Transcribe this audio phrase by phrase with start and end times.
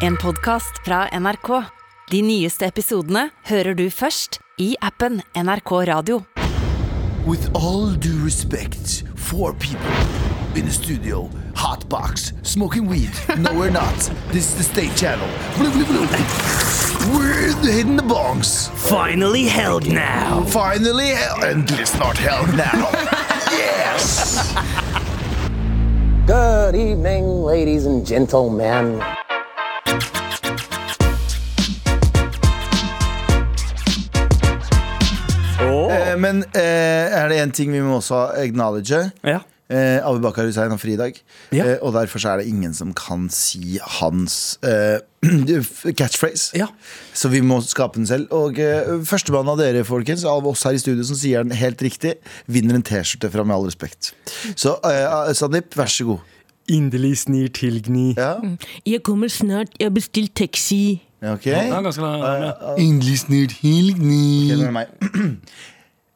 [0.00, 1.48] En podcast fra NRK.
[2.10, 6.22] De nyeste episodene hører du først i appen NRK Radio.
[7.26, 9.92] With all due respect, four people
[10.56, 13.12] in the studio, hot box, smoking weed.
[13.38, 14.10] No, we're not.
[14.32, 15.28] This is the state channel.
[15.58, 16.06] Blue, blue, blue.
[17.12, 18.70] We're hitting the bongs.
[18.88, 20.44] Finally held now.
[20.46, 22.88] Finally, held endelig snart held now.
[23.52, 24.54] yes!
[26.26, 29.02] Good evening, ladies and gentlemen.
[36.10, 39.10] Eh, Men eh, er det en ting vi må også acknowledge?
[39.24, 39.40] Ja.
[39.70, 41.14] Eh, Abu Bakar Hussein har fridag,
[41.54, 41.64] Ja.
[41.64, 44.98] eh, og derfor så er det ingen som kan si hans eh,
[46.00, 46.56] catchphrase.
[46.58, 46.66] Ja.
[47.14, 48.26] Så vi må skape den selv.
[48.34, 51.82] Og eh, førstemann av dere, folkens, av oss her i studio som sier den helt
[51.86, 52.16] riktig,
[52.50, 54.10] vinner en T-skjorte fra Med all respekt.
[54.58, 56.26] Så eh, Sandeep, vær så god.
[56.70, 58.14] Inderlig snir tilgni.
[58.18, 58.36] Ja,
[58.86, 59.70] Jeg kommer snart.
[59.78, 61.00] Jeg har bestilt taxi.
[61.22, 62.52] ok Ja, ganske lang.
[62.78, 64.84] Endelig snart helg nå.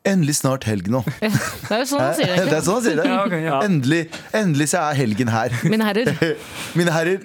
[0.05, 1.01] Endelig snart helg nå.
[1.21, 1.31] Det
[1.73, 2.43] er jo sånn han sier det.
[2.51, 3.07] Det er sånn han sier det.
[3.09, 3.61] Ja, okay, ja.
[3.65, 4.03] Endelig,
[4.37, 5.55] endelig så er helgen her.
[5.65, 6.11] Mine herrer.
[6.79, 7.25] Mine herrer.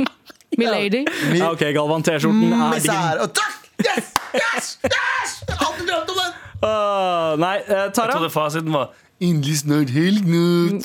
[0.60, 1.02] Milady.
[1.28, 3.20] Min, Ja, ok, Galvan, T-skjorten er.
[3.24, 3.60] Og takk!
[3.82, 4.12] Yes!
[4.38, 4.68] Yes!
[4.86, 5.32] Yes!
[5.48, 6.36] Jeg alltid drømt om den!
[6.64, 7.88] Uh, nei, Tara?
[7.90, 10.80] Jeg trodde fasiten var Endelig snart helg nå.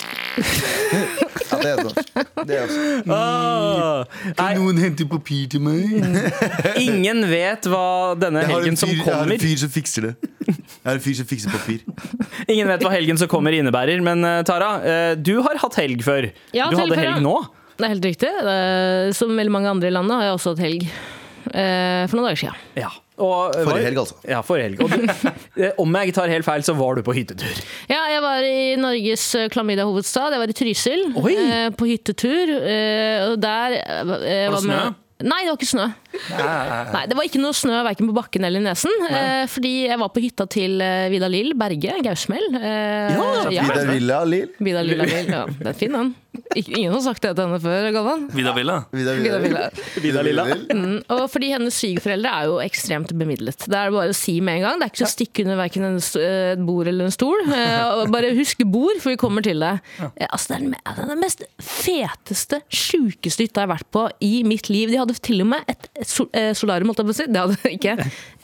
[1.49, 1.99] Ja, det er sant.
[2.45, 2.83] Det er også.
[3.09, 4.03] Ah,
[4.37, 5.95] nei, noen hente papir til meg?
[6.79, 7.81] ingen vet hva
[8.21, 10.13] denne Jeg har, helgen en som fyr, jeg har kommer en fyr som fikser det.
[10.49, 11.81] Jeg har en fyr som fikser papir.
[12.45, 14.01] Ingen vet hva helgen som kommer innebærer.
[14.05, 16.29] Men eh, Tara, eh, du har hatt helg før.
[16.55, 17.35] Ja, Du hatt hadde helg før, helg nå.
[17.79, 18.31] Det er helt riktig.
[18.53, 20.85] Eh, Som veldig mange andre i landet har jeg også hatt helg.
[21.49, 22.65] Eh, For noen dager siden.
[22.77, 22.93] Ja.
[23.19, 24.15] Og, Forrige helg, altså.
[24.29, 24.81] Ja, forrige helg.
[24.85, 25.03] Og du,
[25.63, 27.59] eh, om jeg ikke tar helt feil, så var du på hyttetur.
[27.91, 30.31] Ja, jeg var i Norges eh, klamydia-hovedstad.
[30.37, 31.35] Jeg var i Trysil Oi.
[31.35, 32.55] eh, på hyttetur.
[32.63, 34.73] eh, Og der eh, Var det snø?
[34.73, 35.85] med- Nei, det var ikke snø.
[36.93, 38.93] Nei, Det var ikke noe snø verken på bakken eller i nesen.
[39.09, 42.47] Eh, fordi jeg var på hytta til Vida Vidar Lill Berge, Gausmell.
[42.55, 43.19] Eh,
[43.53, 43.67] ja.
[43.67, 44.49] Vidar Villa Lill.
[44.57, 45.29] Vida Lilla Lill.
[45.29, 46.15] Ja, den er fin, den.
[46.55, 48.23] Ingen har sagt det til henne før, Galvan.
[48.33, 48.75] Vidar Villa.
[48.93, 49.63] Vidar Vida, Villa.
[50.01, 50.45] Vida Lilla.
[50.71, 53.65] Mm, og fordi hennes svigerforeldre er jo ekstremt bemidlet.
[53.65, 54.79] Det er det bare å si med en gang.
[54.79, 57.43] Det er ikke så å stikke under verken eh, et bord eller en stol.
[57.45, 59.75] Eh, bare husk bord, for vi kommer til det.
[59.99, 64.05] Eh, altså, det er den altså, den mest feteste, sjukeste hytta jeg har vært på
[64.25, 64.93] i mitt liv.
[64.93, 67.25] De hadde til og med et, et sol, eh, solarium, holdt jeg på å si.
[67.29, 67.95] Det hadde ikke.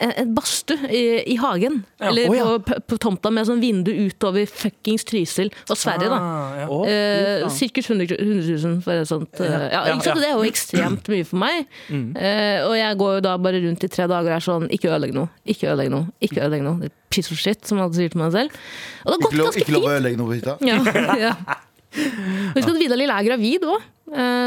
[0.06, 1.02] Et badstue i,
[1.32, 1.78] i hagen.
[2.04, 2.46] Eller oh, ja.
[2.60, 6.18] på, på, tomta med sånn vindu utover fuckings Trysil og Sverige, da.
[6.20, 6.80] Ah, ja.
[6.92, 7.46] Eh.
[7.56, 9.40] Sirkus 100 000 for et sånt.
[9.40, 10.20] eh, ja, Ja, ikke sant?
[10.20, 10.22] ja.
[10.22, 11.64] Det er jo ekstremt mye for meg.
[11.90, 14.90] Eh, og jeg går jo da bare rundt i tre dager og er sånn Ikke
[14.90, 16.92] ødelegg noe, ikke ødelegg noe, ikke ødelegg noe.
[17.12, 18.62] Piss og shit, som jeg hadde sier til meg selv.
[19.04, 19.64] Og det har gått lov, fint.
[19.64, 20.58] ikke lov å ødelegge noe på hytta.
[20.66, 20.80] Ja,
[21.30, 21.34] ja.
[21.96, 23.84] Husk at Vidar Lill er gravid òg.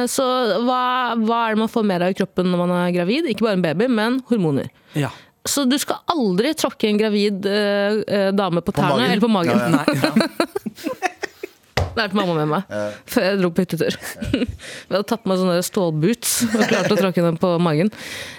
[0.09, 0.24] Så
[0.64, 3.25] hva, hva er det man får mer av i kroppen når man er gravid?
[3.28, 4.70] Ikke bare en baby, men hormoner.
[4.96, 5.09] Ja.
[5.47, 9.12] Så du skal aldri tråkke en gravid eh, eh, dame på tærne magen?
[9.12, 9.56] eller på magen.
[9.59, 11.09] Ja, ja.
[11.98, 12.75] lærte mamma med meg
[13.09, 13.98] før jeg dro på hyttetur.
[14.31, 17.92] Vi hadde tatt på meg sånne stålboots og klarte å tråkke dem på magen.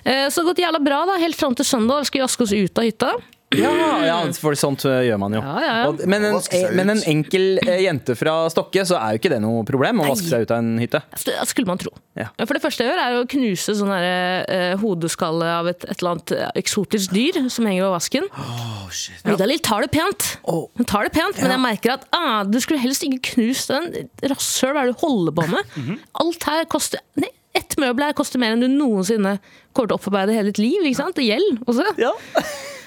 [0.04, 2.04] Eh, Så det har gått jævla bra, da, helt fram til søndag.
[2.04, 3.12] Vi skulle jaske oss ut av hytta.
[3.50, 3.70] Ja,
[4.06, 5.40] ja, for sånt eh, gjør man jo.
[5.42, 5.86] Ja, ja, ja.
[5.90, 6.52] Og, men, en, ut.
[6.78, 10.06] men en enkel eh, jente fra Stokke, så er jo ikke det noe problem å
[10.12, 11.00] vaske seg ut av en hytte.
[11.18, 11.90] St- Skulle man tro.
[12.14, 12.28] Ja.
[12.38, 16.12] For det første jeg gjør, er å knuse sånn eh, hodeskalle av et, et eller
[16.14, 18.30] annet eh, eksotisk dyr som henger over vasken.
[18.38, 19.26] Oh, shit.
[19.26, 22.78] Lill tar det pent, Hun tar det pent men jeg merker at ah, du skulle
[22.84, 24.10] helst ikke knust den.
[24.30, 25.74] Rasshøl, hva er det du holder på med?
[25.74, 25.98] Mhm.
[26.22, 29.40] Alt her koster nei, Ett møbel her koster mer enn du noensinne
[29.74, 30.84] kommer til å opparbeide hele ditt liv.
[30.86, 31.16] ikke sant?
[31.18, 31.88] Det gjelder også.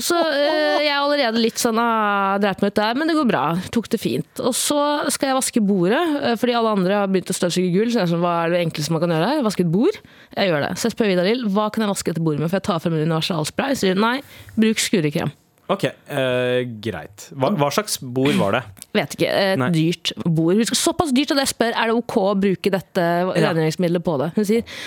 [0.00, 3.28] Så eh, jeg er allerede litt sånn ah, dreit meg ut der, men det går
[3.28, 3.42] bra.
[3.74, 4.42] Tok det fint.
[4.42, 4.80] Og så
[5.12, 7.92] skal jeg vaske bordet, eh, fordi alle andre har begynt å støvsuge gull.
[7.92, 9.46] Så jeg er sånn, hva er det enkleste man kan gjøre her?
[9.46, 10.00] Vaske et bord?
[10.34, 10.74] Jeg gjør det.
[10.80, 12.84] Så jeg spør Vidar Lill hva kan jeg vaske dette bordet med, for jeg tar
[12.84, 13.78] frem universalspray.
[13.80, 14.18] Sier nei,
[14.56, 15.34] bruk skurekrem.
[15.72, 17.30] Ok, uh, greit.
[17.32, 18.60] Hva, hva slags bord var det?
[18.98, 19.30] Vet ikke.
[19.32, 19.70] Et Nei.
[19.72, 20.60] dyrt bord.
[20.76, 24.28] Såpass dyrt at jeg spør er det ok å bruke dette rengjøringsmiddelet på det.
[24.36, 24.82] Hun sier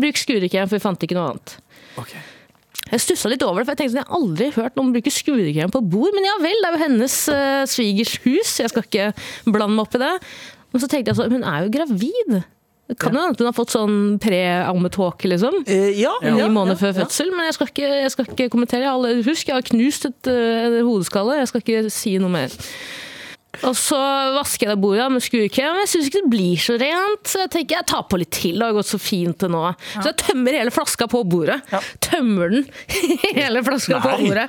[0.00, 1.58] bruk skurekrem, for vi fant ikke noe annet.
[2.00, 2.14] Ok.
[2.92, 5.12] Jeg stussa litt over det, for jeg tenkte sånn, jeg har aldri hørt noen bruke
[5.12, 6.12] skurekrem på bord.
[6.16, 9.12] Men ja vel, det er jo hennes uh, svigers hus, jeg skal ikke
[9.48, 10.10] blande meg opp i det.
[10.72, 12.42] Men så tenkte jeg så, hun er jo gravid.
[13.00, 15.62] Kan hende at hun har fått sånn pre-ammetåke, liksom.
[15.96, 18.92] ja, Ni måneder før fødsel, men jeg skal ikke, jeg skal ikke kommentere.
[19.24, 22.60] Husk, jeg har knust et uh, hodeskalle, jeg skal ikke si noe mer.
[23.68, 23.98] Og så
[24.32, 25.76] vasker jeg det bordet med skurekrem.
[25.82, 27.28] Jeg syns ikke det blir så rent.
[27.28, 28.56] Så jeg tenker jeg tar på litt til.
[28.56, 29.60] Det har gått så fint til nå.
[29.98, 31.58] Så jeg tømmer hele flaska på bordet.
[32.00, 32.64] Tømmer den
[33.36, 34.48] hele flaska på bordet.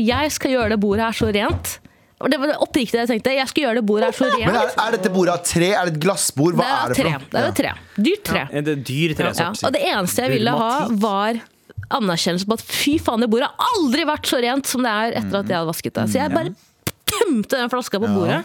[0.00, 1.74] Jeg skal gjøre det bordet her så rent
[2.24, 3.36] Og Det var det oppriktige jeg tenkte.
[3.36, 4.78] Jeg skal gjøre det bordet her så Men er, rent.
[4.86, 5.70] er dette bordet av tre?
[5.76, 6.56] Er det et glassbord?
[6.56, 7.12] Hva Det er er det for tre.
[7.12, 7.32] noe?
[7.34, 7.72] Det er tre.
[8.08, 8.44] Dyrt tre.
[8.54, 8.62] Ja.
[8.70, 9.50] det dyr Ja.
[9.68, 10.70] Og det eneste jeg ville ha,
[11.04, 11.42] var
[11.94, 15.18] anerkjennelse på at fy faen, det bordet har aldri vært så rent som det er
[15.20, 16.06] etter at jeg hadde vasket det.
[16.14, 16.54] Så jeg bare
[17.24, 18.42] tømte den flaska på bordet.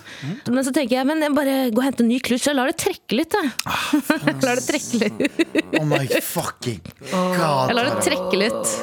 [0.50, 2.60] Men så tenker jeg men jeg bare gå og hente en ny klut, så jeg
[2.60, 3.36] lar det trekke litt.
[3.36, 3.52] Jeg.
[4.48, 5.24] lar det trekke litt.
[5.80, 6.82] Oh my fucking
[7.12, 7.70] god.
[7.70, 8.76] Jeg lar det trekke litt.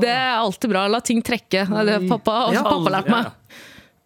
[0.00, 0.86] Det er alltid bra.
[0.90, 1.66] La ting trekke.
[1.68, 3.34] Det er det pappa, også pappa lærte meg.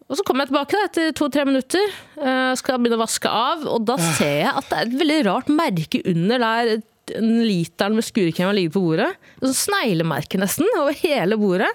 [0.05, 1.93] Og så kommer jeg tilbake da, etter to-tre minutter.
[2.21, 5.21] eh, skal begynne å vaske av, og da ser jeg at det er et veldig
[5.25, 6.75] rart merke under der
[7.15, 9.11] en literen med skurekrem har ligget på bordet.
[9.37, 11.71] Et sånt sneglemerke nesten over hele bordet.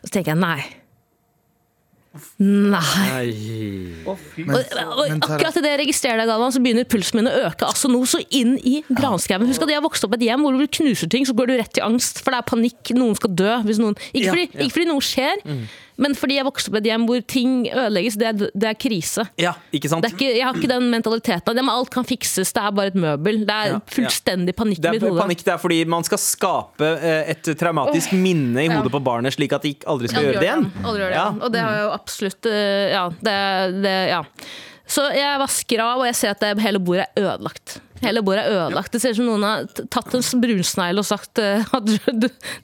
[0.00, 0.60] Og så tenker jeg nei.
[2.38, 3.24] Nei.
[4.06, 7.66] Og, og men akkurat idet jeg registrerer deg, Galvan, så begynner pulsen min å øke
[7.66, 9.48] altså noe så inn i granskauen.
[9.50, 11.50] Husk at jeg har vokst opp i et hjem hvor du knuser ting, så går
[11.50, 12.22] du rett i angst.
[12.22, 12.94] For det er panikk.
[12.94, 13.50] Noen skal dø.
[13.66, 15.42] Hvis noen, ikke, fordi, ikke fordi noe skjer,
[15.96, 18.16] men fordi jeg vokste opp i et hjem hvor ting ødelegges.
[18.18, 19.24] Det er, det er krise.
[19.38, 20.02] Ja, ikke sant?
[20.02, 21.54] Det ikke, jeg har ikke den mentaliteten.
[21.54, 23.42] Det med alt kan fikses, det er bare et møbel.
[23.46, 25.20] Det er Ja, fullstendig panikk i mitt er hode.
[25.22, 29.34] panikk, det er fordi man skal skape eh, et traumatisk minne i hodet på barnet,
[29.38, 30.66] slik at de aldri skal gjøre det igjen.
[30.84, 31.24] Aldri gjør det Ja.
[31.30, 31.42] igjen.
[31.46, 33.08] Og det har jo absolutt eh, Ja.
[33.24, 33.38] Det,
[33.82, 34.22] det, ja.
[34.86, 37.78] Så jeg vasker av, og jeg ser at det, hele bordet er ødelagt.
[38.04, 38.92] Hele bordet er ødelagt.
[38.94, 41.74] Det ser ut som noen har tatt en brunsnegl og sagt uh,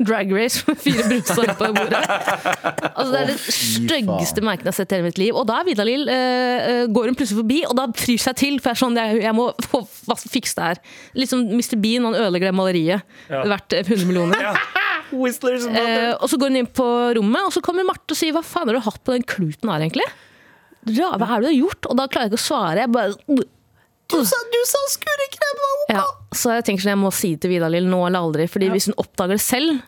[0.00, 2.02] drag race med fire brunsnegler på bordet.
[2.90, 5.36] Altså, det er det styggeste merket jeg har sett i hele mitt liv.
[5.36, 8.60] Og da er Vidalil eh, eh, går hun plutselig forbi, og da fryser jeg til.
[8.60, 9.84] For jeg er sånn, jeg, jeg må få
[10.30, 10.82] fikse det her.
[11.18, 11.76] Litt som Mr.
[11.80, 13.18] Bean, han ødelegger det maleriet.
[13.30, 14.50] Verdt eh, 100 millioner.
[15.10, 18.34] Whistlers Eh, og så går hun inn på rommet, og så kommer Marte og sier
[18.34, 20.06] hva faen har du hatt på den kluten her, egentlig?
[20.88, 21.88] Ja, hva er det du har gjort?
[21.90, 22.84] Og da klarer jeg ikke å svare.
[22.84, 23.46] Jeg bare
[24.10, 25.94] Du sa, du sa skurrekrem var ok!
[25.94, 26.04] ja.
[26.36, 28.46] Så jeg tenker sånn, jeg må si det til Vidar-Lill nå eller aldri.
[28.50, 29.80] Fordi hvis hun oppdager det selv,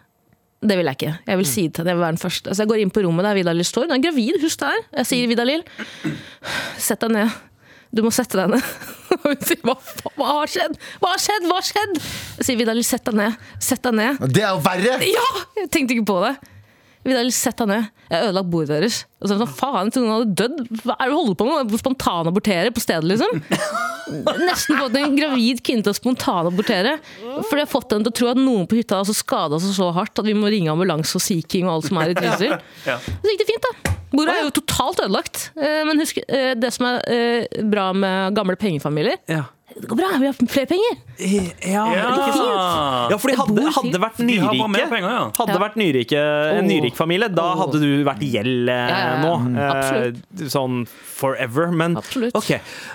[0.62, 1.12] det vil jeg ikke.
[1.26, 2.54] Jeg vil si det til henne, jeg vil være den første.
[2.54, 3.88] Så jeg går inn på rommet der Vidar-Lill står.
[3.88, 4.84] Hun er gravid, husk det her.
[5.00, 5.64] Jeg sier Vidar-Lill,
[6.82, 7.40] sett deg ned.
[7.92, 8.68] Du må sette deg ned.
[9.18, 9.74] Og hun sier hva,
[10.16, 10.78] hva har skjedd?
[11.02, 11.48] Hva har skjedd?
[11.50, 11.98] Hva har skjedd?
[12.38, 13.42] Jeg sier Vidar-Lill, sett deg ned.
[13.62, 14.22] Sett deg ned.
[14.32, 14.94] Det er jo verre!
[15.04, 15.26] Ja!
[15.60, 16.32] Jeg tenkte ikke på det.
[17.02, 17.88] Vidar, sett henne ned.
[18.12, 18.96] Jeg har ødelagt bordet deres.
[19.18, 20.58] Og så, er det sånn, faen, så hun hadde dødd.
[20.84, 21.72] Hva er det du holder på med?
[21.80, 23.40] Spontanabortere på stedet, liksom?
[24.46, 26.96] Nesten fått en gravid kvinne til å spontanabortere.
[27.22, 29.58] Fordi jeg har fått henne til å tro at noen på hytta har altså skada
[29.62, 32.12] seg så hardt at vi må ringe ambulanse og Sea King og alt som er
[32.12, 32.54] i Trysil.
[32.84, 33.96] Så gikk det fint, da.
[34.12, 35.46] Bordet er jo totalt ødelagt.
[35.56, 39.46] Eh, Men husk, eh, det som er eh, bra med gamle pengefamilier Ja.
[39.80, 40.98] Det går bra, vi har flere penger.
[41.72, 41.84] Ja?
[41.94, 45.22] Ja, fordi hadde, hadde vært nyrike penger, ja.
[45.38, 45.60] Hadde Ja.
[45.62, 46.22] vært nyrike,
[46.58, 49.32] en nyrik familie, da hadde du vært i gjeld eh, nå.
[49.46, 49.56] Mm.
[49.62, 51.70] Eh, Sånn forever.
[51.72, 52.34] Men, Absolutt.
[52.34, 52.50] ok.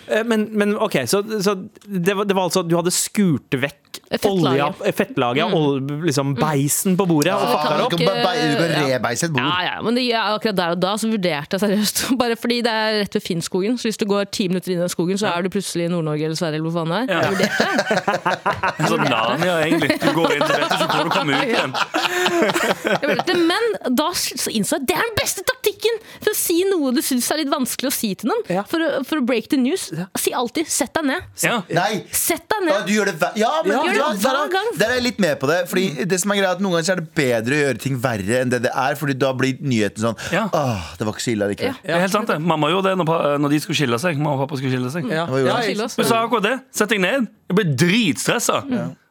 [0.07, 3.86] Eh, men, men ok, så, så det, var, det var altså Du hadde skurt vekk
[4.07, 4.63] Fettlaget.
[4.79, 7.91] olja, fettlaget, ol- liksom beisen på bordet, og Faen, fucka det du opp.
[7.91, 9.43] du kan rebeise et bord.
[9.43, 12.03] Ja, ja, men det, ja, akkurat der og da så vurderte jeg seriøst.
[12.21, 13.75] Bare fordi det er rett ved Finnskogen.
[13.77, 15.91] Så hvis du går ti minutter inn i den skogen, så er du plutselig i
[15.91, 16.61] Nord-Norge eller Sverige.
[16.61, 17.07] eller hvor faen det er.
[17.11, 19.99] Jeg vurderte, Sånn Narnia, egentlig.
[19.99, 21.75] Du går inn og vet så får du komme ut igjen.
[23.01, 23.67] jeg vurderte, Men
[23.99, 27.01] da så innså jeg at det er den beste taktikken for å si noe du
[27.05, 28.43] syns er litt vanskelig å si til noen.
[28.51, 28.63] Ja.
[28.71, 29.89] For, å, for å break the news.
[30.19, 31.27] Si alltid 'sett deg ned'.
[31.43, 31.59] Ja.
[31.75, 32.03] Nei!
[32.11, 32.87] Sett deg Ja, ned.
[32.87, 33.83] du gjør det Ja, men Ja.
[33.97, 34.07] Ja,
[34.77, 35.57] der er jeg litt med på det.
[35.71, 37.97] Fordi det som er greia er at Noen ganger er det bedre å gjøre ting
[38.03, 38.97] verre enn det det er.
[38.99, 40.45] Fordi da blir nyheten sånn Ja.
[40.53, 41.79] Åh, det var ikke så ille likevel.
[41.83, 42.37] Det er helt sant det.
[42.41, 44.19] Mamma gjorde det når, når de skulle skille seg.
[44.21, 45.09] Mamma og pappa skulle skille seg.
[45.11, 45.25] Ja.
[45.47, 45.57] Ja.
[45.97, 46.55] Hun sa akkurat det.
[46.75, 47.27] Sett deg ned.
[47.49, 48.61] Jeg ble dritstressa.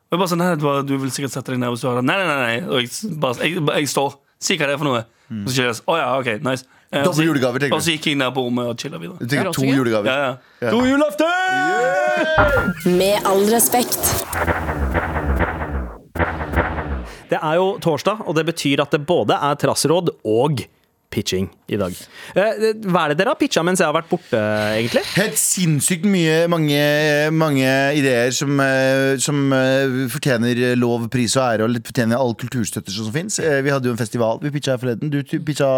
[0.07, 1.99] Og jeg bare sånn, nei, du, du vil sikkert sette deg ned hvis du har
[1.99, 2.07] det.
[2.07, 2.39] Nei, nei, nei.
[2.47, 2.71] nei.
[2.71, 4.15] Og jeg, bare, jeg, jeg står.
[4.47, 5.03] Si hva det er for noe.
[5.33, 5.81] Og så skilles.
[5.91, 6.69] Å ja, ok, nice.
[6.93, 7.77] Eh, Doble julegaver, tenker du?
[7.81, 9.19] Og så gikk jeg ned på rommet og chilla videre.
[9.19, 10.07] Du tenker to julegaver.
[10.07, 10.71] Ja, ja.
[10.71, 11.27] God julaften!
[12.97, 14.03] Med all respekt.
[17.27, 20.63] Det er jo torsdag, og det betyr at det både er trassråd og
[21.17, 21.95] pitching i dag.
[22.37, 24.37] Eh, Hva er det dere har pitcha mens jeg har vært borte,
[24.77, 25.03] egentlig?
[25.17, 26.81] Helt sinnssykt mye, mange,
[27.35, 32.93] mange ideer som, eh, som eh, fortjener lov, pris og ære, og fortjener all kulturstøtte
[32.95, 33.41] som fins.
[33.41, 35.11] Vi hadde jo en festival vi pitcha her forleden.
[35.13, 35.71] Du pitcha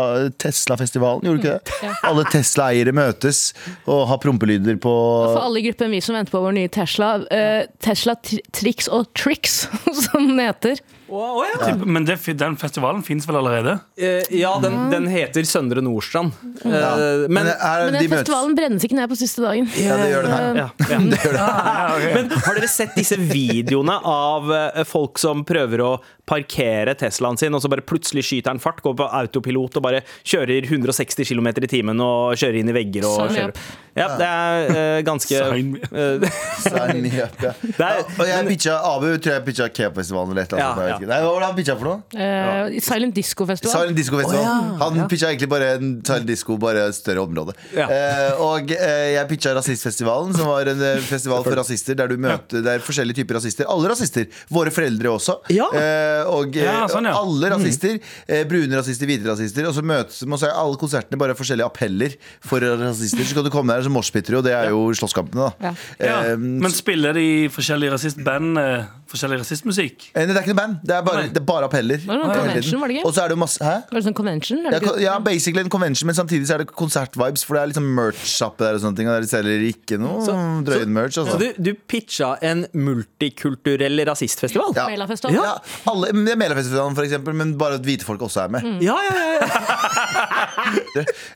[0.43, 1.95] Tesla-festivalen, gjorde du ikke det?
[2.09, 3.45] Alle Tesla-eiere møtes
[3.87, 7.15] og har prompelyder på For alle i gruppen vi som venter på vår nye Tesla.
[7.31, 9.67] eh, Tesla Tricks og Tricks,
[10.09, 10.81] som den heter.
[11.09, 13.79] Typ, Men det, den festivalen fins vel allerede?
[13.97, 16.33] Eh, Ja, den, den heter Søndre Nordstrand.
[16.65, 18.59] Eh, Men Men, er, Men de festivalen møtes.
[18.61, 19.69] brennes ikke ned på siste dagen.
[19.79, 20.61] Ja, det gjør den her.
[20.61, 22.15] ja, ja.
[22.15, 25.93] Men har dere sett disse videoene av eh, folk som prøver å
[26.29, 30.03] parkere Teslaen sin, og så bare plutselig skyter han fart, går på autopilot og bare
[30.29, 33.69] kjører 160 km i timen og kjører inn i vegger og Sign kjører.
[33.99, 36.37] Ja, det er uh, ganske Sign me eh,
[36.69, 37.55] Sign me up, ja.
[37.89, 40.85] er- og jeg pitcha Abu, tror jeg pitcha K-festivalen eller et eller annet.
[40.85, 41.11] Ja, ja.
[41.11, 41.99] Nei, hva var det han pitcha for noe?
[42.15, 43.75] Uh, Silent Disco Festival.
[43.75, 44.77] Silent Disco Festival.
[44.85, 47.55] Han pitcha egentlig bare en Silent Disco, bare et større område.
[47.77, 47.89] Ja.
[47.89, 52.17] Eh, og eh, jeg pitcha Rasistfestivalen, som var en eh, festival for rasister der du
[52.21, 53.69] møter Det er forskjellige typer rasister.
[53.71, 54.29] Alle rasister.
[54.53, 55.39] Våre foreldre også.
[55.55, 55.69] Ja.
[55.75, 57.15] Eh, og eh, Ja, sånn, ja.
[57.19, 57.99] alle rasister.
[58.27, 58.49] Mm.
[58.51, 59.69] brune rasister, hvite rasister.
[59.69, 63.25] Og så møtes man, så er alle konsertene bare forskjellige appeller for rasister.
[63.29, 65.75] Så kan du komme der, så moshpiter og det er jo slåsskampene, da.
[66.01, 70.09] Eh, Men spiller de forskjellige rasistband eh, forskjellig rasistmusikk?
[70.15, 70.79] Eh, Det er ikke noe band.
[70.85, 71.29] Det er bare, Nei.
[71.35, 71.99] det er bare appeller.
[72.05, 72.81] Var det noen hele convention, tiden.
[72.81, 73.07] var det ikke?
[73.09, 73.75] Og så er det jo masse Hæ?
[73.91, 74.59] Var det sånn convention?
[74.59, 75.01] Er Ja, det ikke?
[75.03, 77.45] ja, basically en convention, men samtidig så er det konsertvibes.
[77.49, 79.09] For det er liksom merch-sjappe der og sånne ting.
[79.09, 80.25] Og de selger ikke noe
[80.69, 81.15] drøyen merch.
[81.19, 81.39] Så Altså.
[81.39, 84.73] du, du pitcha en multikulturell rasistfestival?
[84.77, 84.87] Ja.
[85.35, 85.55] Ja,
[85.91, 88.67] alle, det er Melafestivalen, for eksempel, men bare at hvite folk også er med.
[88.85, 89.47] Ja, ja, ja, ja.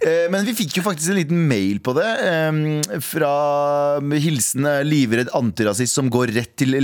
[0.03, 2.07] Eh, Men vi fikk jo faktisk en liten mail på det.
[2.27, 6.75] eh, Fra med hilsen eh, livredd antirasist som går rett til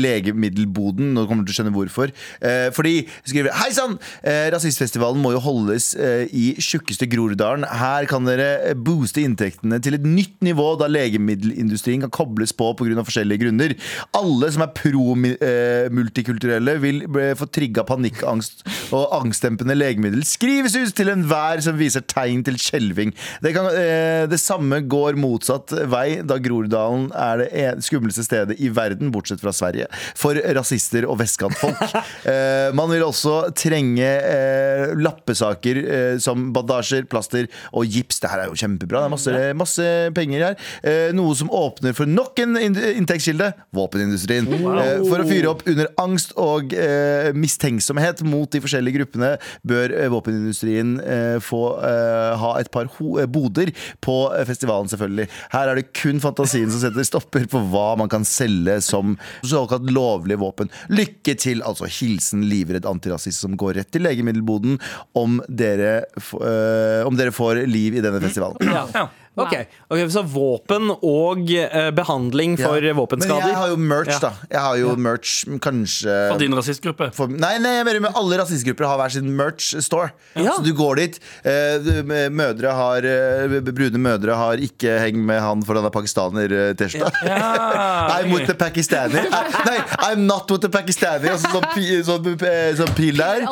[0.78, 1.14] legemiddelboden.
[1.14, 2.12] Nå kommer du til å skjønne hvorfor.
[2.40, 3.98] Eh, Fordi skriver Hei sann!
[4.22, 7.64] eh, Rasistfestivalen må jo holdes eh, i tjukkeste Groruddalen.
[7.66, 12.72] Her kan dere eh, booste inntektene til et nytt nivå, da legemiddelindustrien kan kobles på
[12.78, 13.04] pga.
[13.04, 13.74] forskjellige grunner.
[14.16, 20.24] Alle som er pro-multikulturelle, vil eh, få trigga panikkangst og angstdempende legemiddel.
[20.26, 23.14] Skrives ut til enhver som viser tegn til skjelving.
[23.44, 28.70] Det, kan, eh, det samme går motsatt vei, da Groruddalen er det skumleste stedet i
[28.74, 29.86] verden, bortsett fra Sverige,
[30.18, 31.80] for rasister og vestkantfolk.
[32.30, 38.20] eh, man vil også trenge eh, lappesaker eh, som bandasjer, plaster og gips.
[38.20, 39.02] Det her er jo kjempebra.
[39.02, 40.58] Det er masse, masse penger her.
[40.82, 44.48] Eh, noe som åpner for nok en inntektskilde våpenindustrien.
[44.48, 49.34] Eh, for å fyre opp under angst og eh, mistenksomhet mot de forskjellige gruppene,
[49.68, 50.96] bør våpenindustrien
[51.44, 52.88] få ha et par
[53.30, 53.70] boder
[54.04, 54.16] på
[54.48, 55.28] festivalen, selvfølgelig.
[55.52, 59.88] Her er det kun fantasien som setter stopper på hva man kan selge som såkalt
[59.92, 60.57] lovlig våpen.
[60.90, 61.86] Lykke til, altså.
[61.86, 64.78] Hilsen livredd antirasist som går rett til legemiddelboden
[65.18, 68.74] om dere, eh, om dere får liv i denne festivalen.
[68.94, 69.08] Ja.
[69.38, 69.54] Ok,
[69.90, 72.92] ok, Så våpen og eh, behandling for Ja.
[72.94, 73.40] våpenskader.
[73.40, 74.18] Men jeg har jo merch, Ja.
[74.18, 74.32] da.
[74.50, 77.12] Jeg har jo merch, kanskje For din rasistgruppe?
[77.14, 80.10] for, nei, nei, jeg mener med alle rasistgrupper har hver sin merch-store.
[80.36, 80.52] Ja.
[80.58, 81.18] Så du går dit.
[81.44, 87.26] Eh, mødre har eh, Brune mødre har ikke heng med han for han er pakistaner-T-skjorta.
[87.26, 89.18] Ja, I'm with the Pakistani.
[89.32, 89.78] I, nei,
[90.10, 91.28] I'm not with the Pakistani.
[91.38, 93.44] så sånn, pi, sånn, eh, sånn pil der.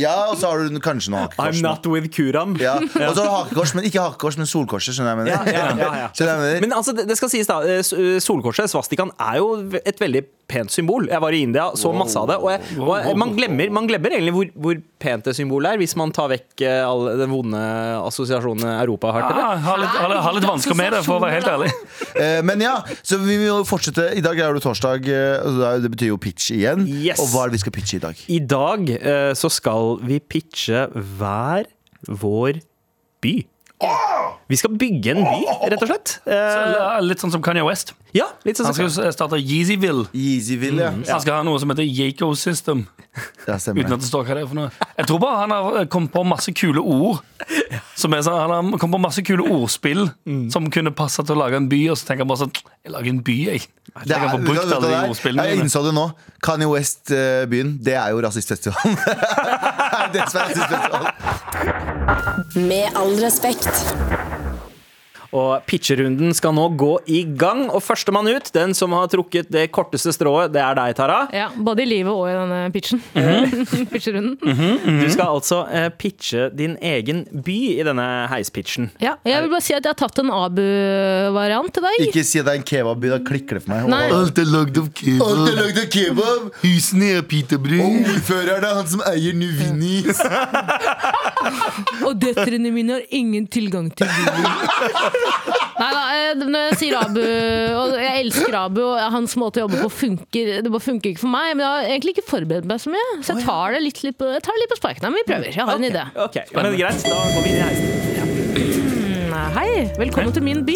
[0.00, 1.56] Ja, og så har du kanskje noe hakekors.
[1.56, 2.56] I'm not with Kuram.
[2.60, 2.74] Ja.
[3.10, 4.94] Og så har du hakekors, men ikke hakekors, men solkorset.
[4.96, 5.29] Skjønner jeg mener?
[5.30, 6.36] Ja, ja, ja?
[6.60, 9.48] Men altså, det, det skal sies da eh, eh, Solkorset, svastikaen, er jo
[9.80, 11.04] et veldig pent symbol.
[11.06, 12.36] Jeg var i India, så masse av det.
[12.42, 15.80] Og, jeg, og jeg, man, glemmer, man glemmer egentlig hvor, hvor pent det symbolet er,
[15.82, 17.60] hvis man tar vekk eh, all den vonde
[18.08, 19.44] assosiasjonen Europa har til det.
[19.46, 21.72] Ja, har litt, har, litt- har litt vansker med det, for å være helt ærlig.
[22.20, 22.72] Eh, men ja,
[23.06, 24.08] så vi må fortsette.
[24.18, 26.82] I dag er det torsdag, det betyr jo pitch igjen.
[26.90, 27.20] Yes.
[27.22, 28.24] Og hva er det vi skal pitche i dag?
[28.34, 28.90] I dag
[29.38, 31.68] så skal vi pitche hver
[32.10, 32.58] vår
[33.22, 33.34] by.
[34.50, 36.16] Vi skal bygge en by, rett og slett.
[36.26, 37.94] Så, Litt sånn som Kanye West.
[38.12, 40.08] ja, litt sånn Han skal jo starte Yeezyville.
[40.12, 40.90] Yeezyville, ja.
[41.14, 42.82] Han skal ha noe som heter Yako System.
[43.46, 44.70] Uten at det står hva det er for noe.
[44.98, 47.22] Jeg tror bare han har kommet på masse kule ord.
[47.98, 50.04] Som er sånn, Han har kommet på masse kule ordspill
[50.52, 51.80] som kunne passa til å lage en by.
[51.94, 52.52] Og så tenker han bare sånn
[52.84, 53.64] Jeg lager en by, jeg.
[53.90, 55.08] Det Jeg er, kan få brukt alle de er?
[55.10, 55.46] ordspillene.
[55.50, 56.04] Jeg innså det nå.
[56.44, 58.98] Kanye West-byen, det er jo rasistfestivalen.
[60.00, 61.79] Det er det er rasistfestivalen.
[62.54, 63.94] Med all respekt.
[65.36, 67.68] Og pitcherunden skal nå gå i gang.
[67.70, 71.20] Og førstemann ut, den som har trukket det korteste strået, det er deg, Tara.
[71.34, 73.02] Ja, både i livet og i denne pitchen.
[73.14, 73.66] Mhm.
[73.92, 74.36] Pitcherunden.
[74.40, 78.90] Du skal altså uh, pitche din egen by i denne heispitchen.
[79.02, 82.00] Ja, jeg vil bare si at jeg har tatt en Abu-variant til deg.
[82.08, 83.90] Ikke si at det er en kebabby, da klikker det for meg.
[83.92, 84.02] Nei.
[84.14, 85.26] Alt er lagd av kebab.
[85.28, 87.80] Alt er lagd av kebab Husene er pitabrød.
[87.84, 90.20] Og ordføreren er han som eier Nuvinis.
[92.06, 95.16] Og døtrene mine har ingen tilgang til bilen.
[95.80, 99.64] Nei da, eh, når jeg sier Abu Og jeg elsker Abu, og hans måte å
[99.64, 101.54] jobbe på funker Det bare funker ikke for meg.
[101.54, 104.18] Men jeg har egentlig ikke forberedt meg så mye, så jeg tar det litt, litt,
[104.20, 105.08] på, jeg tar det litt på sparken.
[105.08, 105.52] Men vi prøver.
[105.56, 106.06] Jeg har en idé.
[106.28, 108.19] Ok, men greit, da går vi inn i heisen.
[109.54, 110.74] Hei, velkommen til min by.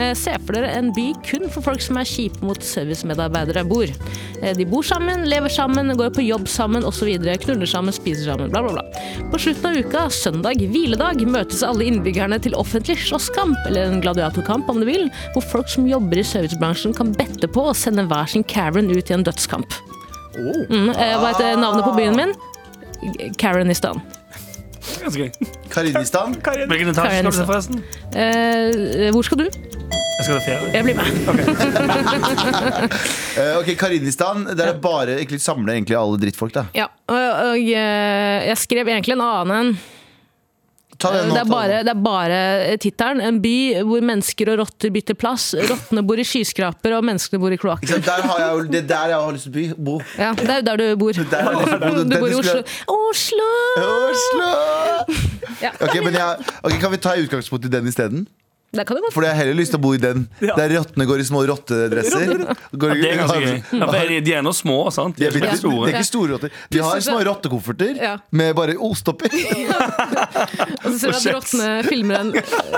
[0.00, 3.90] Eh, Se for dere en by kun for folk som er kjipe mot servicemedarbeidere bor.
[4.40, 7.10] Eh, De bor sammen, lever sammen, går på jobb sammen osv.
[7.44, 9.28] Knuller sammen, spiser sammen, bla, bla, bla.
[9.30, 14.70] På slutten av uka, søndag, hviledag, møtes alle innbyggerne til offentlig slåsskamp, eller en gladiatorkamp
[14.70, 18.30] om du vil, hvor folk som jobber i servicebransjen kan bette på å sende hver
[18.32, 19.76] sin Karen ut i en dødskamp.
[20.38, 22.34] Mm, eh, hva heter navnet på byen min?
[23.36, 24.00] Karenistan.
[25.00, 25.30] Ganske gøy.
[25.72, 26.34] Karinistan.
[26.68, 27.82] Hvilken etasje skal du til, forresten?
[28.14, 29.46] Eh, hvor skal du?
[30.20, 30.66] Jeg skal til fjerde.
[30.74, 31.06] Jeg blir med.
[33.40, 34.42] Eh, ok, Karinistan.
[34.58, 36.64] Der er bare egentlig samle egentlig alle drittfolk, da.
[36.76, 39.70] Ja, og, og eh, jeg skrev egentlig en annen en.
[41.00, 42.40] Ta den nå, Det er bare, det er bare
[42.82, 43.22] tittelen.
[43.24, 43.54] En by
[43.88, 45.50] hvor mennesker og rotter bytter plass.
[45.70, 47.84] Rottene bor i skyskraper, og menneskene bor i kloakk.
[47.86, 49.96] Ikke sant, Der har jeg jo, det er der jeg har lyst til å bo.
[50.20, 51.12] Ja, det er jo der du bor.
[51.32, 52.04] Der har lyst til å bo.
[52.10, 52.60] Du bor i Oslo.
[52.98, 53.48] Oslo!
[53.86, 54.50] Oslo!
[55.60, 58.22] Ja, Okay, men jeg, okay, Kan vi ta utgangspunkt i den isteden?
[58.72, 59.14] Det kan det godt.
[59.16, 60.28] For jeg har heller lyst til å bo i den.
[60.40, 62.34] Der rottene går i små rottedresser.
[62.78, 63.56] Går, Det er ganske gøy.
[63.80, 65.16] Ja, for de- De er nå små, sant?
[65.18, 65.88] De er, bitte, ikke de store.
[65.88, 66.50] er ikke store rotter.
[66.70, 68.12] De har små rottekofferter Ja.
[68.30, 69.26] med bare ost oppi.
[70.84, 71.34] Og så ser du at kjeks.
[71.34, 72.30] rottene filmer, en,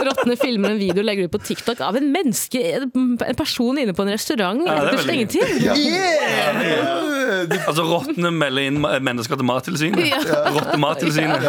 [0.09, 3.93] rottene filmer en video og legger ut på TikTok av en menneske, en person inne
[3.93, 4.65] på en restaurant.
[4.65, 5.47] Ja, det er det veldig slenger til.
[5.77, 7.47] Yeah!
[7.53, 9.99] De- Altså Rottene melder inn ma- mennesker til Mattilsynet.
[10.09, 10.19] Ja.
[10.55, 11.43] Rottemattilsynet.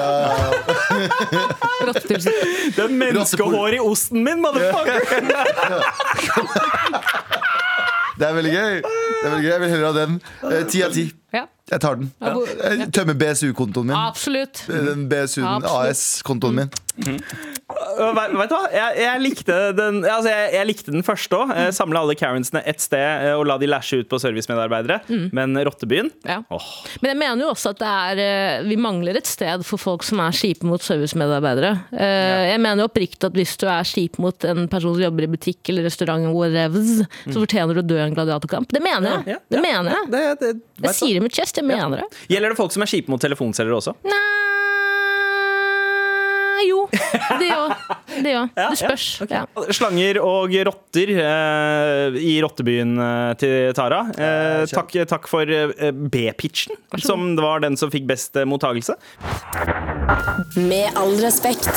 [1.88, 2.38] Rottetilsyn.
[2.76, 5.02] Det er menneskehår i osten min, motherfucker!
[8.20, 8.76] Det er veldig gøy.
[8.84, 9.52] Det er veldig gøy.
[9.52, 10.12] Jeg vil heller ha den.
[10.46, 11.04] Eh, Ti av ti.
[11.34, 11.42] Ja,
[11.74, 12.12] Jeg tar den.
[12.22, 13.98] Jeg tømmer BSU-kontoen min.
[13.98, 14.64] absolutt.
[14.70, 16.74] Den BSU-en, AS-kontoen min.
[16.94, 17.16] Mm.
[18.14, 18.68] Vet vet du hva?
[18.70, 21.54] Jeg, jeg, likte den, altså jeg, jeg likte den første òg.
[21.74, 25.00] Samle alle Karensene ett sted eh, og la de lashe ut på servicemedarbeidere.
[25.34, 26.42] Men Rottebyen Ja.
[26.54, 26.68] oh.
[27.02, 30.06] Men jeg mener jo også at det er eh, vi mangler et sted for folk
[30.06, 31.72] som er kjipe mot servicemedarbeidere.
[31.98, 35.26] Eh, Jeg mener jo oppriktig at hvis du er kjip mot en person som jobber
[35.26, 36.86] i butikk eller restaurant, whatever,
[37.26, 38.70] så fortjener du å dø i en gladiatorkamp.
[38.70, 39.24] Det mener jeg.
[39.26, 39.34] Mm.
[39.34, 40.12] Ja, ja, Det mener jeg.
[40.14, 40.54] Det, det,
[40.84, 42.08] Jeg vet sier det med chest, jeg mener det.
[42.32, 43.96] Gjelder det folk som er kjipe mot telefonselgere også?
[44.08, 44.22] Nei
[46.64, 46.86] Jo,
[47.42, 47.72] det òg.
[48.24, 49.06] Det ja, Det spørs.
[49.28, 49.42] Ja.
[49.76, 54.04] Slanger og rotter eh, i rottebyen eh, til Tara.
[54.16, 58.96] Eh, takk, takk for eh, B-pitchen, som var den som fikk best eh, mottagelse.
[60.56, 61.68] Med all respekt.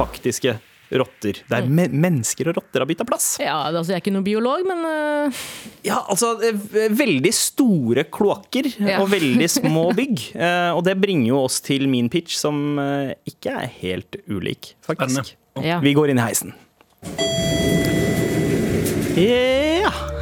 [0.00, 0.56] Faktiske
[0.90, 1.38] rotter.
[1.50, 3.28] Der me mennesker og rotter har bytta plass.
[3.42, 5.42] Ja, altså, jeg er ikke noen biolog, men uh...
[5.86, 6.58] Ja, altså eh,
[6.90, 8.98] Veldig store kloakker Ja.
[9.02, 10.26] og veldig små bygg.
[10.34, 14.74] uh, og det bringer jo oss til min pitch, som uh, ikke er helt ulik,
[14.86, 15.36] faktisk.
[15.62, 15.78] ja.
[15.84, 16.54] Vi går inn i heisen.
[19.20, 19.59] Ja.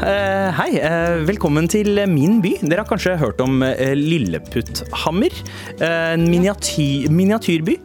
[0.03, 0.79] Eh, hei.
[0.79, 2.55] eh, velkommen til min by.
[2.63, 5.35] Dere har kanskje hørt om eh, Lilleputthammer.
[5.85, 7.77] En miniatyr, miniatyrby.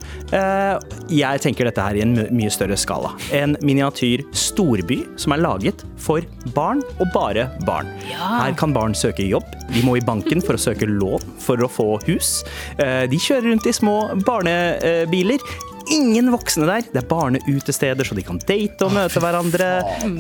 [1.13, 3.13] Jeg tenker dette her i en mye større skala.
[3.36, 7.91] En miniatyr storby som er laget for barn og bare barn.
[8.10, 9.45] Her kan barn søke jobb.
[9.73, 12.41] De må i banken for å søke lån for å få hus.
[12.78, 15.43] De kjører rundt i små barnebiler.
[15.91, 16.86] Ingen voksne der.
[16.93, 19.69] Det er barneutesteder, så de kan date og møte hverandre.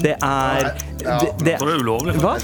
[0.03, 0.71] Det er
[1.03, 2.15] det, det, Det er ulovlig.
[2.23, 2.35] Hva?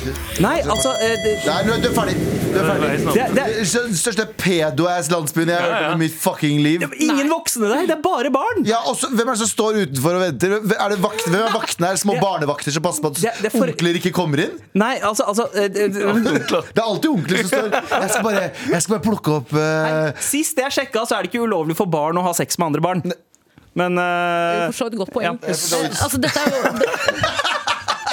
[0.44, 2.16] Nei, altså eh, det, Nei, nå er du ferdig.
[2.50, 2.90] Du er ferdig.
[2.90, 6.86] det, det, Det er Den største pedo-ass-landsbyen jeg har hørt om i mitt fucking liv.
[7.00, 8.64] Ingen voksne der, det er bare barn!
[8.68, 10.56] Ja, også, Hvem er det som står utenfor og venter?
[10.76, 12.00] Er det vakt, hvem er vaktene her?
[12.02, 14.56] Små barnevakter som passer på at er for- onkler ikke kommer inn?
[14.80, 18.96] Nei, altså, altså eh, det- er alltid onkler som står Jeg skal bare, jeg skal
[18.96, 22.24] bare plukke opp eh, Sist jeg sjekka, så er det ikke ulovlig for barn å
[22.26, 23.04] ha sex med andre barn.
[23.78, 25.38] Men eh, For så vidt godt poeng.
[25.44, 25.54] Ja.
[25.54, 26.90] Altså, dette er jo det,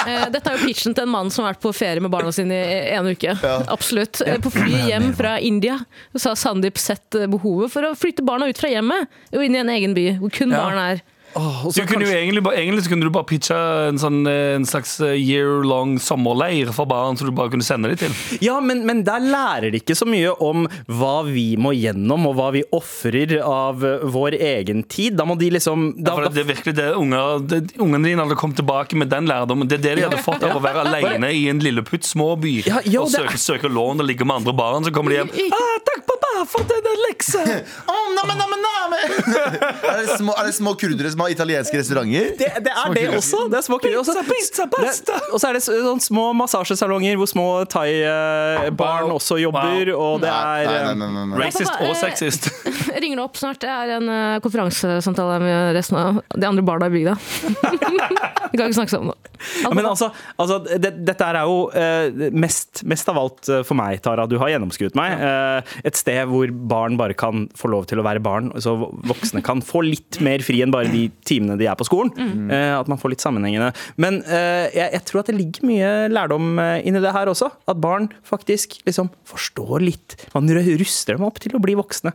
[0.07, 2.31] eh, dette er jo pitchen til en mann som har vært på ferie med barna
[2.35, 3.33] sine i en uke.
[3.73, 4.21] Absolutt.
[4.25, 5.79] Eh, På flyet hjem fra India
[6.15, 9.57] så har Sandeep sett eh, behovet for å flytte barna ut fra hjemmet og inn
[9.57, 10.61] i en egen by hvor kun Ja.
[10.63, 11.01] barn er.
[11.37, 14.19] Og Du så kunne jo egentlig, bare- egentlig så kunne du bare pitcha en, sånn,
[14.27, 18.15] eh, en slags year long sommerleir for barn, så du bare kunne sende dem til.
[18.43, 22.35] Ja, men, men der lærer de ikke så mye om hva vi må gjennom, og
[22.39, 25.17] hva vi ofrer av eh, vår egen tid.
[25.19, 28.07] Da må de liksom da, Ja, for det, det er virkelig det unger, det, Ungene
[28.09, 29.67] dine hadde kommet tilbake med den lærdommen.
[29.69, 32.79] Det er det de hadde fått av å være alene i en lilleputt småby Ja,
[32.85, 34.83] ja, og søke, søke lån og ligge med andre barn.
[34.87, 35.31] Så kommer de hjem.
[35.57, 37.43] Ah, 'Takk, pappa, for denne leksa!'
[37.91, 38.97] oh, namme, namme, namme.
[39.37, 42.33] er, det små, er det små kurdere som har italienske restauranter?
[42.39, 43.43] det, det er det også.
[43.51, 43.99] Det er små kuler.
[44.01, 45.13] Også- Pizza, pizza, pasta.
[45.17, 50.31] Det- Og så er det sånn små massasjesalonger hvor små thai-barn også jobber, og det
[50.31, 51.39] er nei, eh, nei, nei, nei, nei.
[51.45, 52.49] Racist og sexist.
[52.93, 53.59] Jeg ringer opp snart.
[53.61, 57.17] Det er en eh, konferansesamtale med resten av de andre barna i bygda.
[58.51, 59.17] Vi kan ikke snakke sammen nå.
[59.61, 60.09] Ja, men altså,
[60.39, 64.25] altså det, Dette er jo uh, mest, mest av alt uh, for meg, Tara.
[64.29, 65.19] Du har gjennomskuet meg.
[65.21, 69.43] Uh, et sted hvor barn bare kan få lov til å være barn, så voksne
[69.45, 72.11] kan få litt mer fri enn bare de timene de er på skolen.
[72.51, 73.71] Eh, at man får litt sammenhengende.
[74.01, 77.51] Men eh, jeg, jeg tror at det ligger mye lærdom eh, inni det her også.
[77.69, 80.17] At barn faktisk liksom forstår litt.
[80.35, 82.13] Man ruster dem opp til å bli voksne.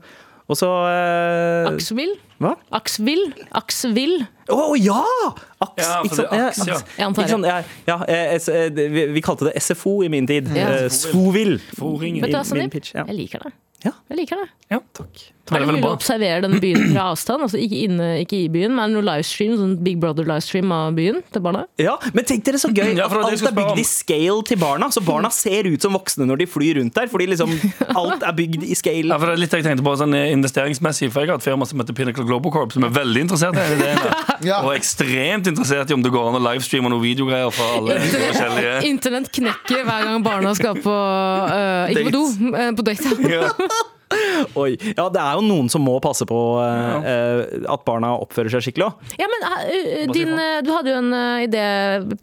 [0.50, 2.16] Og så eh, Aksvill?
[2.42, 2.56] Hva?
[2.74, 3.22] Aksvill?
[3.54, 4.16] Aksvill?
[4.52, 4.98] Å ja!
[5.62, 6.32] Aks, Ja, ikke sant?
[6.34, 6.78] aks, ja.
[6.98, 7.46] Jeg Ikke sant?
[7.46, 7.98] Ja, ja,
[8.74, 10.50] vi, vi kalte det SFO i min tid.
[10.56, 10.66] Ja.
[10.82, 11.60] Eh, Svovil.
[11.78, 12.74] Vet du hva, Sandeep?
[12.90, 13.06] ja.
[13.06, 13.54] Jeg liker det.
[13.90, 14.50] Jeg liker det.
[14.72, 14.78] Ja.
[14.96, 15.28] Takk.
[15.52, 15.96] Er det mulig veldig å bra.
[15.98, 17.42] observere denne byen fra avstand?
[17.44, 21.42] Altså ikke, inne, ikke i byen, men noe livestream, sånn Big Brother-livestream av byen til
[21.44, 21.64] barna?
[21.82, 24.86] Ja, Men tenk dere så gøy Ja, at alt er bygd i scale til barna.
[24.94, 27.10] Så barna ser ut som voksne når de flyr rundt der.
[27.12, 27.52] Fordi liksom
[28.00, 29.10] alt er bygd i scale.
[29.10, 31.66] Ja, for det er litt jeg tenkte på sånn investeringsmessig For jeg har et firma
[31.68, 34.18] som heter Pinnacle Global Corp Som er veldig interessert i denne ideen her.
[34.42, 34.56] Ja.
[34.66, 38.72] Og ekstremt interessert i om det går an å livestreame noen videogreier Fra alle forskjellige
[38.88, 43.12] Internett knekker hver gang barna skal på uh, Ikke på do, uh, på date.
[43.30, 43.44] ja.
[44.62, 44.74] Oi.
[44.96, 48.66] Ja, det er jo noen som må passe på eh, uh, at barna oppfører seg
[48.66, 49.14] skikkelig òg.
[49.20, 51.12] Ja, men uh, din, øh, Du hadde jo en
[51.44, 51.64] idé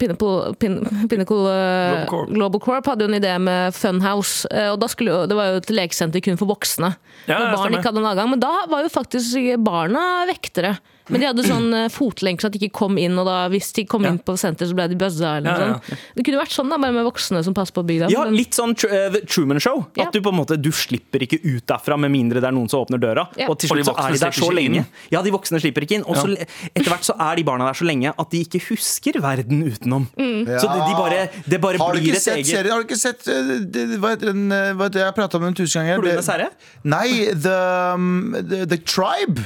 [0.00, 0.78] Pinnacle, Pin,
[1.10, 2.32] Pinnacle Global Corp.
[2.34, 4.48] Global Corp hadde jo en idé med Funhouse.
[4.70, 6.94] Og da skulle Det var jo et lekesenter kun for voksne.
[7.28, 10.78] Ja, barn ikke hadde en adgang Men da var jo faktisk barna vektere.
[11.10, 13.72] Men de hadde sånn øh, fotlenke så at de ikke kom inn, og da, hvis
[13.76, 14.10] de kom Ja.
[14.14, 15.36] inn på senter, så ble de buzza.
[15.38, 15.80] Eller Ja, noe ja.
[15.80, 15.98] sånt.
[16.16, 18.10] Det kunne vært sånn da, bare med voksne som passer på bygda.
[18.10, 19.86] Ja, Men- litt sånn tr eh, Truman Show.
[19.96, 20.06] Ja.
[20.06, 22.68] At du på en måte Du slipper ikke ut derfra med mindre det er noen
[22.70, 23.28] som åpner døra.
[23.36, 23.48] Ja.
[23.48, 24.86] Og til Og de slutt så voksne er de der så lenge.
[25.10, 26.04] Ja, de voksne slipper ikke inn.
[26.06, 29.20] Og så etter hvert så er de barna der så lenge at de ikke husker
[29.20, 30.08] verden utenom.
[30.16, 30.46] Mm.
[30.46, 32.70] Så det, de bare, det bare blir et eget serien?
[32.70, 34.88] Har du ikke sett uh, Hva heter den uh?
[34.90, 36.00] Jeg har prata om den tusen ganger.
[36.02, 36.50] Fluenes herre?
[36.84, 37.56] Nei, the,
[37.94, 39.40] um, the, the Tribe.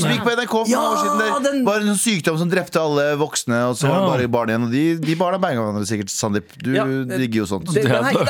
[0.00, 1.18] Som gikk på NRK for Ja, noen år siden.
[1.18, 1.24] Der.
[1.50, 4.48] den- Var en sånn sykdom som drepte alle voksne, og så var det bare barn
[4.52, 4.64] igjen.
[4.68, 6.44] Og de, de barna banga hverandre sikkert, Sandeep.
[6.62, 7.66] Du Ja, digger jo sånt.
[7.72, 8.24] Det, Det nei, nei,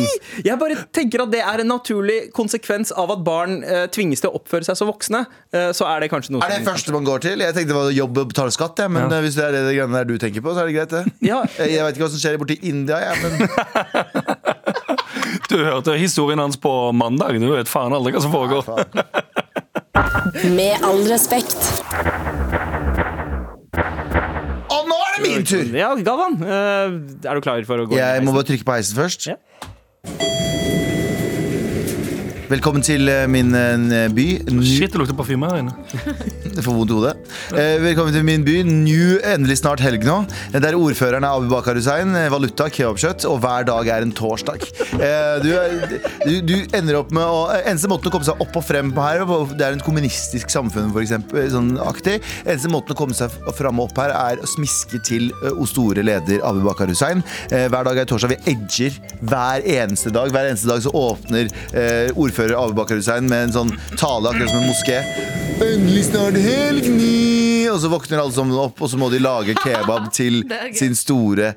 [0.00, 0.06] nei!
[0.44, 4.30] Jeg bare tenker at det er en naturlig konsekvens av at barn eh, tvinges til
[4.32, 5.20] å oppføre seg som voksne.
[5.52, 7.38] Eh, så er det kanskje noe Er det første man går til?
[7.38, 9.18] Jeg tenkte det var jobb og betale skatt, ja, men Ja.
[9.18, 11.04] uh, hvis det er det greiene der du tenker på, så er det greit, det.
[11.28, 11.42] Ja.
[11.58, 13.32] Jeg veit vet ikke hva som skjer borti India, jeg, men
[15.48, 18.64] Du hørte historien hans på mandag Du vet faen aldri hva som foregår
[20.54, 21.58] Med all respekt.
[24.68, 25.64] Og nå er det min tur!
[25.74, 26.94] Ja, Galvan, eh,
[27.26, 29.26] er du klar for å gå Jeg inn Jeg må bare trykke på heisen først.
[29.32, 29.38] Ja.
[32.48, 34.28] Velkommen til eh, min eh, by.
[34.62, 35.74] Shit, det lukter parfyme her inne
[36.64, 37.14] får vondt i hodet.
[37.52, 38.56] Eh, velkommen til min by.
[38.66, 40.18] New, endelig snart helg nå.
[40.54, 42.14] Der ordføreren er Abu Bakar Hussein.
[42.16, 44.64] eh, Valuta, kebabkjøtt, og hver dag er en torsdag.
[44.98, 45.50] Eh, du,
[46.24, 48.92] du, du ender opp med å eh, Eneste måten å komme seg opp og frem
[48.96, 49.24] på her,
[49.58, 52.18] det er en kommunistisk samfunn, for eksempel, sånn aktig.
[52.44, 55.66] Eneste måten å komme seg fram og opp her, er å smiske til eh, o
[55.68, 57.22] store leder Abu Bakar Hussein.
[57.52, 58.34] Eh, hver dag er torsdag.
[58.38, 60.32] Vi edger hver eneste dag.
[60.34, 64.50] Hver eneste dag så åpner eh, ordfører Abu Bakar Hussein med en sånn tale, akkurat
[64.52, 65.02] som en moské.
[65.58, 66.47] Endelig snart helg,
[66.88, 67.68] ni!
[67.72, 70.42] Og så våkner alle sammen opp, og så må de lage kebab til
[70.76, 71.52] sin store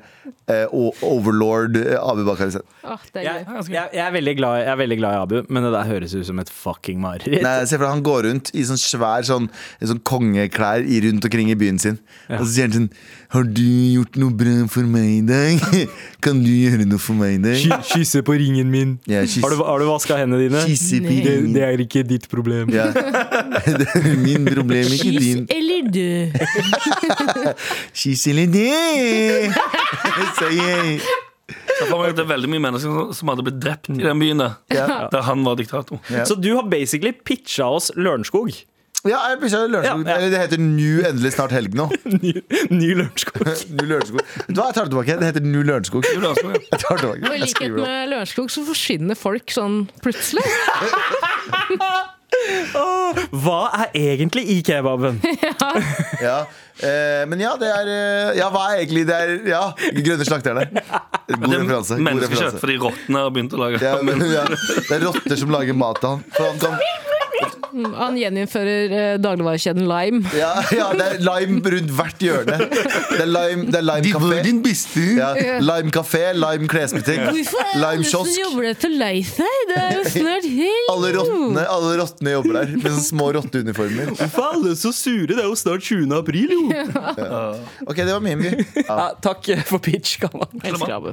[0.50, 2.66] eh, o- overlord eh, Abu Bakar Hussein.
[3.14, 5.88] Jeg, jeg, jeg, er veldig glad, jeg er veldig glad i Abu, men det der
[5.88, 7.42] høres ut som et fucking mareritt.
[7.44, 9.48] Nei, se for deg, Han går rundt i sånn svær sånn,
[9.82, 11.98] sånn kongeklær i rundt omkring i byen sin.
[12.32, 12.88] Og så sier han sånn
[13.32, 15.62] Har du gjort noe bra for meg i dag?
[16.24, 17.82] Kan du gjøre noe for meg i dag?
[17.92, 18.96] Kysse på ringen min.
[19.10, 19.22] Ja.
[19.42, 20.64] Har du, har du vaska hendene dine?
[20.68, 22.70] Det, det er ikke ditt problem.
[22.74, 22.90] Ja.
[23.62, 25.44] Det er min problem, ikke Kyss din.
[25.52, 26.08] eller dø.
[28.02, 29.52] Kyss eller det?
[31.78, 34.38] Så for meg det er veldig mye mennesker som- hadde blitt drept i den byen
[34.40, 35.08] der Ja.
[35.12, 36.24] Der han var diktator Ja.
[36.28, 38.52] Så du har basically pitcha oss Lørenskog.
[39.04, 40.04] Ja, jeg pusher Lørenskog.
[40.06, 40.16] Ja, ja.
[40.20, 41.88] Eller Det heter New endelig snart helg nå.
[42.22, 42.32] Ny,
[42.70, 43.42] ny Lørenskog.
[43.74, 44.22] New Lørenskog.
[44.22, 45.16] Vet du hva, jeg tar det tilbake.
[45.18, 46.06] Det heter New Lørenskog.
[46.06, 46.60] Jo, det er så, ja.
[46.70, 47.18] Jeg tar det tilbake.
[47.18, 47.88] Og i Jeg likhet skriver det opp.
[47.90, 50.46] med Lørenskog så forsvinner folk sånn plutselig.
[53.32, 55.20] Hva er egentlig i kebaben?
[56.22, 56.44] Ja.
[56.82, 59.62] Eh, men ja, det er eh, Ja, hva er egentlig det er, Ja,
[59.96, 60.64] Grønne slakterne.
[60.72, 61.96] God referanse.
[61.98, 65.52] er menneskekjøtt fordi rottene har begynt å lage Ja, men, ja, det er rotter som
[65.52, 66.24] lager mat til han.
[66.36, 66.78] For han kan,
[67.72, 70.22] Han gjeninnfører eh, dagligvarekjeden Lime.
[70.36, 72.58] ja, ja, det er lime rundt hvert hjørne.
[72.68, 74.40] Det er lime, det er lime kafé.
[74.64, 75.04] beste.
[75.18, 75.30] Ja,
[75.64, 77.24] lime kafé, lime klesbutikk,
[77.80, 78.40] lime kiosk.
[78.62, 79.58] dette lei seg?
[79.72, 80.90] Det er jo snart helg!
[80.92, 84.12] Alle rottene, alle rottene jobber der med sånne små rotteuniformer.
[84.42, 85.30] Alle er så sure.
[85.32, 86.12] Det er jo snart 20.
[86.18, 86.62] april, jo.
[87.86, 88.52] Ok, det var min by.
[88.82, 88.96] Ja.
[89.02, 90.48] Ja, takk for pitch, gammel.
[90.62, 91.12] Elsker Abu.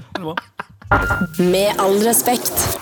[1.40, 2.80] Med all respekt.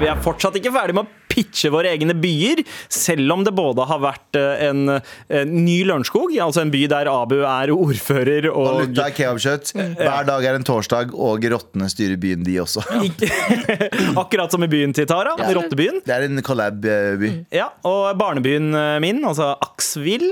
[0.00, 2.62] Vi er fortsatt ikke ferdig med å pitche våre egne byer,
[2.92, 4.82] selv om det både har vært eh, en,
[5.30, 9.72] en ny Lørenskog, altså en by der Abu er ordfører og Og lukta kebabkjøtt.
[10.00, 12.82] Hver dag er en torsdag, og rottene styrer byen, de også.
[14.20, 16.00] Akkurat som i byen til Tara, rottebyen.
[16.06, 17.30] Det er en collab-by.
[17.54, 20.26] Ja, og barnebyen eh, min, altså Aksvill,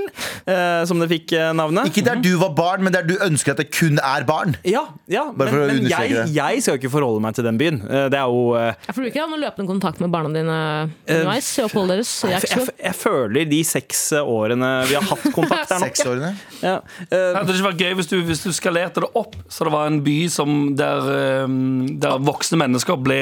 [0.45, 1.89] eh, som det fikk eh, navnet.
[1.89, 4.55] Ikke der du var barn, men der du ønsker at det kun er barn.
[4.67, 6.35] Ja, ja Bare men, å men understreke jeg, det.
[6.37, 7.81] jeg skal jo ikke forholde meg til den byen.
[7.87, 10.33] Eh, Det er jo eh, Ja, for du ikke har noen løpende kontakt med barna
[10.35, 10.59] dine
[11.07, 12.11] underveis i oppholdet deres?
[12.29, 15.89] jeg, jeg, jeg føler de seks årene vi har hatt kontakt der nok.
[15.95, 16.31] Seksårene.
[16.61, 16.75] Ja.
[17.07, 19.73] eh, Hadde det ikke vært gøy hvis du, hvis du skalerte det opp, så det
[19.75, 21.57] var en by som der, eh,
[22.03, 23.21] der voksne mennesker ble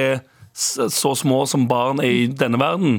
[0.58, 2.96] så små som barn er i denne verden.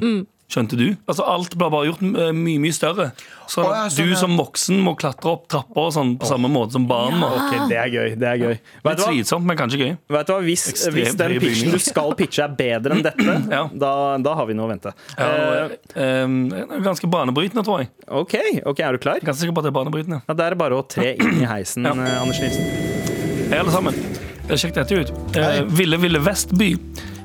[0.48, 0.87] Skjønte du?
[1.04, 3.11] Altså Alt ble bare gjort eh, mye mye større.
[3.48, 6.76] Så oh, ja, sånn, du som voksen må klatre opp trapper sånn på samme måte
[6.78, 7.28] som barn må.
[7.37, 8.14] Ok, det er gøy.
[8.20, 9.92] det er gøy Litt slitsomt, men kanskje gøy.
[10.16, 10.38] Vet du hva?
[10.46, 13.66] Hvis, hvis den pitchen du skal pitche er bedre enn dette, Ja.
[13.84, 13.92] da,
[14.24, 14.94] da har vi noe å vente.
[15.18, 15.28] Ja,
[15.68, 17.92] uh, eh, ganske banebrytende, tror jeg.
[18.08, 18.38] OK,
[18.72, 19.20] ok, er du klar?
[19.20, 20.22] Ganske sikker på at det er banebrytende.
[20.24, 21.92] Ja, Da er det bare å tre inn i heisen, Ja.
[22.22, 22.72] Anders Nilsen.
[23.52, 24.00] Hei, alle sammen.
[24.48, 25.12] Sjekk dette ut.
[25.37, 26.72] Uh, Ville Ville Vestby.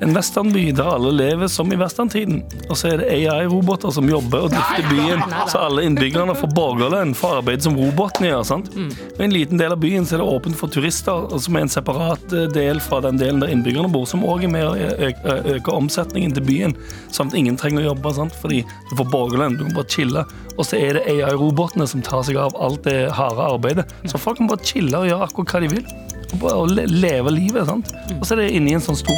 [0.04, 2.42] En westernby der alle lever som i westerntiden.
[2.68, 7.14] Og så er det AI-roboter som jobber og drifter byen, så alle innbyggerne får borgerlønn
[7.18, 8.44] for arbeidet som robotene gjør.
[8.48, 8.72] sant?
[8.76, 11.66] Og I en liten del av byen så er det åpent for turister, som er
[11.66, 15.38] en separat eh, del fra den delen der innbyggerne bor, som òg er med å
[15.56, 16.78] øke omsetningen til byen,
[17.14, 18.36] samt at ingen trenger å jobbe, sant?
[18.44, 20.26] fordi du får borgerlønn, du kan bare chille.
[20.58, 23.88] Og så er det AI-robotene som tar seg av alt det harde arbeidet.
[24.10, 25.88] Så folk kan bare chille og gjøre akkurat hva de vil.
[26.42, 27.68] Og le leve livet.
[27.68, 27.92] sant?
[28.20, 29.14] Og så er det inni en sånn stor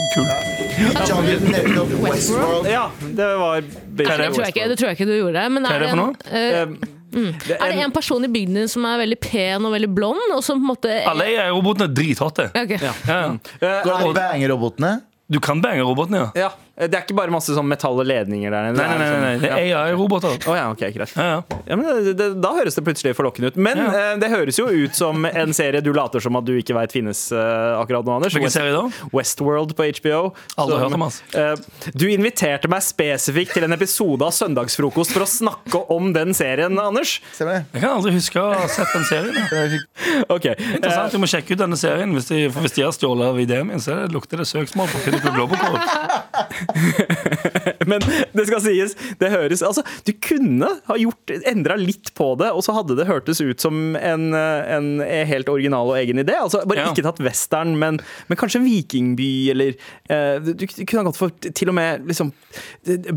[2.04, 2.68] Westworld.
[2.68, 5.46] Ja, det var Det tror, jeg ikke, det tror jeg ikke du gjorde.
[5.56, 7.32] Men er det en, uh, Mm.
[7.48, 10.34] Det er det en person i bygden din som er veldig pen og veldig blond?
[10.36, 12.50] Og som på en måte Alle AI-robotene er drithotte.
[12.52, 12.80] Okay.
[12.82, 13.20] Ja, ja.
[13.62, 14.92] Eh, Går det an å bange robotene?
[15.32, 16.30] Du kan bange robotene, ja.
[16.44, 18.78] ja, det er ikke bare masse sånn metall og ledninger der nede.
[18.84, 19.36] Nei, nei, nei, nei.
[19.40, 20.34] det er AI-roboter.
[20.50, 21.14] Oh, ja, ok, greit.
[21.16, 21.60] Ja, ja.
[21.70, 23.60] Ja, men det, det, da høres det plutselig forlokkende ut.
[23.64, 23.86] Men Ja.
[24.12, 26.92] eh, det høres jo ut som en serie du later som at du ikke veit
[26.92, 28.36] finnes eh, akkurat nå, Anders.
[28.36, 29.10] Hvilken West, serie da?
[29.16, 30.20] Westworld på HBO.
[30.60, 35.30] Aldri hørt om, eh, du inviterte meg spesifikt til en episode av Søndagsfrokost for å
[35.32, 37.18] snakke om den serien, Anders.
[37.38, 37.66] Stemmer det?
[37.78, 39.40] Jeg kan aldri huske å ha sett den serien.
[39.48, 39.80] okay.
[40.28, 42.12] Ok, Interessant, Du må sjekke ut denne serien.
[42.20, 45.04] Hvis de, for hvis de har stjålet av ideen min, så lukter det søksmål på
[45.08, 46.65] Pinnacle Global Code.
[47.90, 48.02] Men
[48.36, 52.64] det skal sies, det høres Altså, du kunne ha gjort endra litt på det, og
[52.66, 54.90] så hadde det hørtes ut som en, en
[55.30, 56.36] helt original og egen idé.
[56.42, 56.90] Altså, bare Ja.
[56.92, 58.00] ikke tatt western, men,
[58.30, 59.76] men kanskje en vikingby, eller
[60.12, 62.32] uh, Du, du kunne ha gått for til og med liksom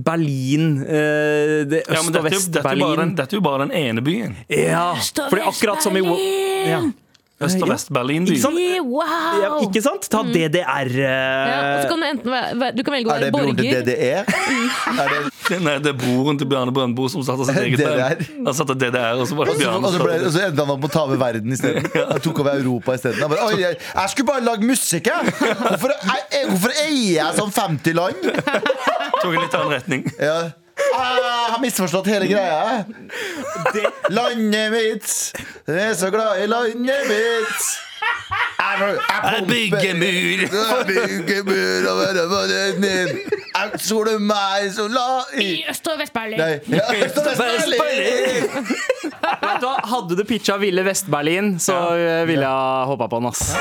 [0.05, 0.79] Berlin.
[0.83, 3.15] Uh, det Øst- ja, og er jo- dette, jo bare den, Vest-Berlin.
[3.19, 4.37] dette er jo bare den ene byen.
[4.49, 4.87] Ja,
[5.19, 6.05] fordi akkurat som i
[6.69, 6.81] ja.
[7.38, 7.74] Øst- og Ja.
[7.74, 8.33] Vest-Berlin-by.
[8.35, 8.59] Ikke sant?
[8.83, 9.35] Wow!
[9.42, 10.09] Ja, ikke sant?
[10.11, 10.88] Ta DDR.
[10.90, 13.33] Ja, og så eh, kan du enten være, du kan velge å Er være det
[13.37, 13.85] broren til borger.
[13.87, 14.24] DDE?
[15.03, 18.24] Er det, Nei, det er broren til Bjarne Brøndbo som starta sitt eget DDR.
[18.27, 20.66] Han Han satte DDR, og så var det Bjarne og så, ble, og så endte
[20.66, 21.87] han opp med å ta over verden isteden.
[22.12, 23.22] Han tok over Europa isteden.
[23.22, 25.35] Han bare, «Oi, Jeg, jeg skulle bare lage musikk, jeg!
[25.62, 28.33] Hvorfor, jeg, hvorfor eier jeg sånn 50 land?
[29.22, 30.05] tok en litt annen retning.
[30.18, 30.40] Ja.
[30.95, 32.85] Ah, Jeg har misforstått hele greia.
[34.11, 35.11] Landet mitt,
[35.69, 37.69] jeg er så glad i landet mitt.
[38.59, 40.43] Jeg, Jeg bygger mur.
[40.45, 43.21] Jeg bygger mur over øynene min.
[43.59, 45.07] Jeg soler meg så la
[45.41, 46.38] I i Øst- og Vest-Berlin.
[46.38, 48.69] Nei, ja, Vest-Berlin.
[49.19, 49.75] Vet du hva?
[49.95, 53.57] Hadde du pitcha Ville Vest-Berlin, så eh, ville jeg hoppa på den, ass.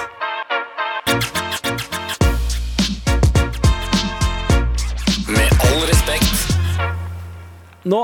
[7.88, 8.02] Nå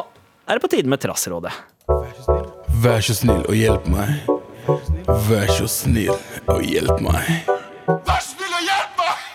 [0.47, 1.51] er det på tide med Trassrådet.
[2.83, 4.29] Vær så snill og hjelp meg.
[5.27, 6.13] Vær så snill
[6.47, 7.31] og hjelp meg.
[7.87, 9.25] Vær så snill og hjelp meg!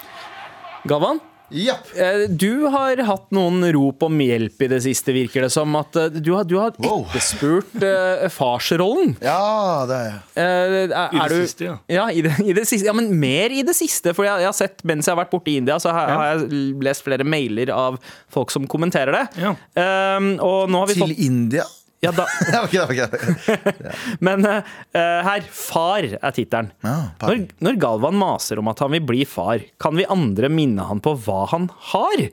[0.88, 1.37] Japp.
[1.50, 5.72] Eh, du har hatt noen rop om hjelp i det siste, virker det som.
[5.80, 7.06] At eh, du har, du har Wow.
[7.08, 9.14] etterspurt eh, farsrollen.
[9.24, 10.20] Ja, det er jeg.
[10.34, 11.76] Eh, er, I det er du, siste, ja.
[11.98, 12.86] Ja, i det, i det siste.
[12.90, 14.12] Ja, men mer i det siste.
[14.16, 16.30] For jeg, jeg har sett, mens jeg har vært borte i India, så har, har
[16.34, 17.98] jeg lest flere mailer av
[18.32, 19.26] folk som kommenterer det.
[19.46, 19.54] Ja.
[19.78, 21.64] Eh, og nå har vi Til fått India.
[22.00, 23.86] Ja, da, Ja, ok, ok, ok.
[24.20, 24.60] Men uh,
[24.94, 26.70] her, Far er tittelen.
[26.86, 30.86] Ja, når, når Galvan maser om at han vil bli far, kan vi andre minne
[30.86, 32.28] han på hva han har?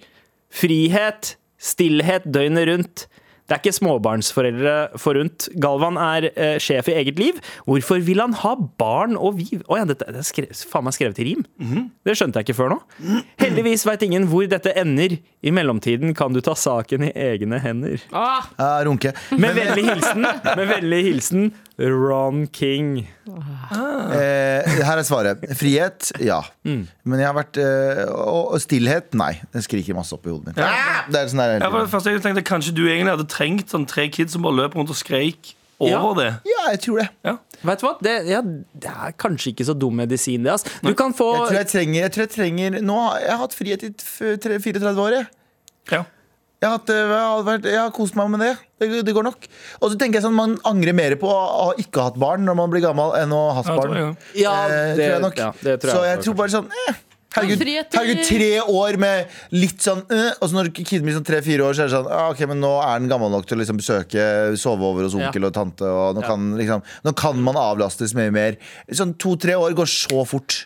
[0.53, 3.07] Frihet, stillhet døgnet rundt.
[3.45, 5.45] Det er ikke småbarnsforeldre forunt.
[5.61, 7.37] Galvan er eh, sjef i eget liv.
[7.67, 9.61] Hvorfor vil han ha barn og viv?
[9.69, 11.43] Å ja, dette det er skre, faen meg skrevet i rim.
[12.05, 12.79] Det skjønte jeg ikke før nå.
[13.41, 15.17] Heldigvis veit ingen hvor dette ender.
[15.45, 18.01] I mellomtiden kan du ta saken i egne hender.
[18.11, 19.13] Ah, Ja, runke.
[19.37, 23.01] Med vennlig hilsen, med vennlig hilsen Ron King.
[23.27, 25.41] Eh, her er svaret.
[25.59, 26.37] Frihet, ja.
[26.63, 29.33] Men jeg har vært eh, og, og stillhet, nei.
[29.53, 30.61] Den skriker masse opp i hodet mitt.
[30.63, 31.01] Ja.
[31.11, 34.07] Det er sånn der, Ja, først jeg tenkte Kanskje du egentlig hadde trengt sånn tre
[34.13, 36.29] kids som bare løp rundt og skreik over det.
[36.47, 37.09] Ja, jeg tror det.
[37.27, 37.35] Ja.
[37.65, 37.93] Vet du hva?
[38.05, 40.53] Det, ja, det er kanskje ikke så dum medisin, det.
[40.55, 40.63] ass.
[40.85, 43.55] Du kan få Jeg tror jeg trenger, jeg tror jeg trenger Nå har jeg hatt
[43.57, 45.17] frihet i f- tre- 34 år.
[45.19, 45.27] Jeg.
[45.91, 46.03] Ja.
[46.65, 48.53] Jeg har, hatt, eh, jeg, har har kost meg med det.
[48.81, 49.03] det.
[49.05, 49.47] Det går nok.
[49.81, 52.57] Og så tenker jeg sånn Man angrer mer på å ha ikke hatt barn når
[52.57, 54.15] man blir gammel, enn å ha hatt barn.
[54.33, 55.37] Ja, Eh, det, tror jeg nok.
[55.37, 57.03] ja, det tror jeg så jeg tror bare sånn eh,
[57.35, 61.65] Herregud, herregud, tre år med litt sånn eh, Og så når kiden blir sånn tre-fire
[61.67, 63.61] år, så er det sånn ah, Ok, men nå er den gammel nok til å
[63.61, 64.27] liksom besøke
[64.61, 65.49] Sove over hos onkel Ja.
[65.51, 68.55] og tante, og nå, kan, liksom, nå kan man avlastes mye mer.
[68.87, 70.61] Sånn to-tre år går så fort.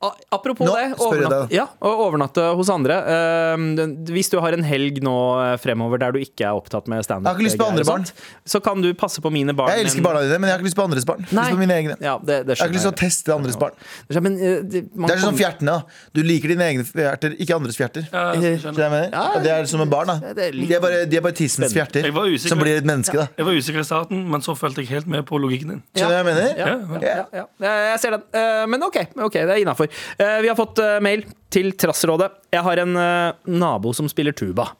[0.00, 2.94] Apropos Nå det, overnatte, ja, overnatte hos andre.
[3.04, 3.64] Eh,
[4.08, 7.28] hvis du har en helg nå eh, fremover der du ikke er opptatt med standup,
[7.28, 8.06] Jeg har ikke lyst på andre barn
[8.48, 9.68] så kan du passe på mine barn.
[9.74, 11.26] Jeg elsker barna dine, men jeg har ikke lyst på andres barn.
[11.28, 11.96] Har lyst på mine egne.
[12.00, 13.76] Ja, det, det Jeg har ikke lyst til å teste andres barn.
[14.24, 15.76] Men, eh, det, Det er sånn fjertene.
[16.16, 18.08] Du liker dine egne fjerter, ikke andres fjerter.
[18.08, 20.08] Ja, Skjønner jeg det er som en barn.
[20.14, 22.08] da det er De er bare, de er bare tissens fjerter
[22.48, 23.20] som blir et menneske.
[23.20, 25.82] da Jeg var usikker i starten, men så følte jeg helt med på logikken din.
[25.92, 26.48] Skjønner du hva jeg mener?
[26.56, 27.76] Ja, Ja, ja, ja, ja.
[27.90, 28.24] Jeg ser den.
[28.32, 29.89] Eh, Men OK, ok, det er innafor.
[30.18, 32.30] Vi har fått eh, mail til Trassrådet.
[32.54, 34.70] Jeg har en eh, nabo som spiller tuba.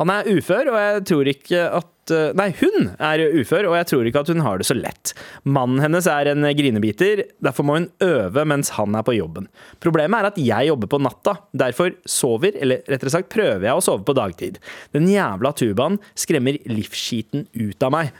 [0.00, 3.88] Han er ufør, og jeg tror ikke at eh, Nei, hun er ufør, og jeg
[3.90, 5.12] tror ikke at hun har det så lett.
[5.44, 9.48] Mannen hennes er en grinebiter, derfor må hun øve mens han er på jobben.
[9.82, 13.84] Problemet er at jeg jobber på natta, derfor sover, eller rettere sagt prøver jeg å
[13.84, 14.60] sove på dagtid.
[14.96, 18.12] Den jævla tubaen skremmer livsskiten ut av meg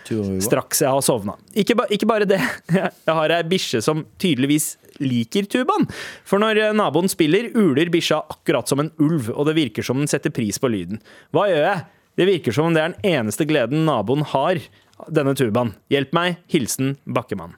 [0.45, 1.37] straks jeg har sovna.
[1.57, 2.41] Ikke, ba, ikke bare det,
[2.77, 5.89] jeg har ei bikkje som tydeligvis liker tubaen.
[6.29, 10.01] For når eh, naboen spiller, uler bikkja akkurat som en ulv, og det virker som
[10.01, 11.03] den setter pris på lyden.
[11.35, 11.85] Hva gjør jeg?
[12.17, 14.61] Det virker som om det er den eneste gleden naboen har,
[15.13, 15.75] denne tubaen.
[15.93, 16.39] Hjelp meg.
[16.53, 17.57] Hilsen Bakkemann.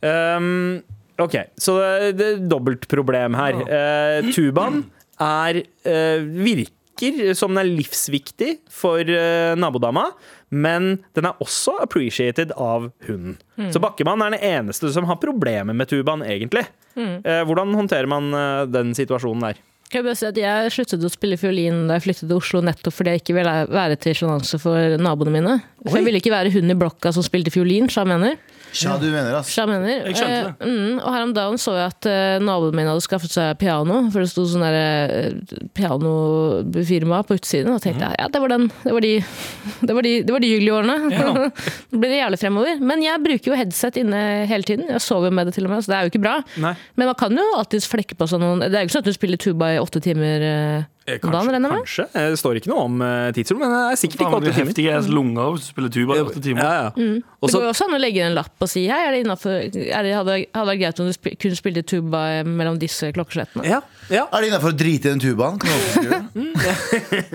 [0.00, 0.80] Um,
[1.20, 3.60] OK, så det, det er dobbeltproblem her.
[3.66, 4.84] Uh, tubaen
[5.20, 10.08] er uh, virker som den er livsviktig for uh, nabodama,
[10.50, 13.36] men den er også appreciated av hunden.
[13.70, 16.64] Så Bakkemann er den eneste som har problemer med tubaen, egentlig.
[16.98, 19.60] Eh, hvordan håndterer man uh, den situasjonen der?
[19.88, 22.60] Kan jeg bare si at jeg sluttet å spille fiolin da jeg flyttet til Oslo
[22.64, 25.54] nettopp fordi jeg ikke ville være til sjenanse for naboene mine.
[25.86, 28.36] For jeg ville ikke være hun i blokka som spilte fiolin, sa jeg mener.
[28.76, 29.50] Ja, du mener ass.
[29.52, 30.04] Sja mener.
[30.08, 30.66] Jeg skjønte det.
[30.66, 33.58] Eh, mm, og her om dagen så jeg at uh, naboen min hadde skaffet seg
[33.60, 37.72] piano, for det sto sånn derre uh, pianofirma på utsiden.
[37.74, 39.14] Og tenkte jeg ja, det var, den, det var, de,
[39.88, 40.98] det var, de, det var de hyggelige årene.
[41.14, 41.30] Ja.
[41.92, 42.84] Nå blir det jævlig fremover.
[42.92, 44.88] Men jeg bruker jo headset inne hele tiden.
[44.92, 46.36] Jeg sover med det til og med, så det er jo ikke bra.
[46.60, 46.76] Nei.
[47.00, 49.10] Men man kan jo alltids flekke på sånn noen Det er jo ikke sånn at
[49.10, 51.70] du spiller tuba i åtte timer uh, Eh, jeg med?
[51.72, 52.04] Kanskje.
[52.14, 54.68] Eh, Det står ikke noe om eh, tidsrom, men det er sikkert ikke åtte timer.
[54.68, 56.62] heftige lunger hvis du spiller tuba i åtte timer.
[56.62, 56.90] Ja, ja.
[57.38, 59.12] Og Det går jo også an å legge inn en lapp og si hei, er
[59.14, 62.78] det innenfor, er det, hadde, hadde vært greit om du spil, kunne spille tuba mellom
[62.82, 63.64] disse klokkeslettene.
[63.68, 64.24] ja, ja.
[64.32, 65.58] Er det innafor å drite i den tubaen?
[65.60, 67.28] Kan du også det?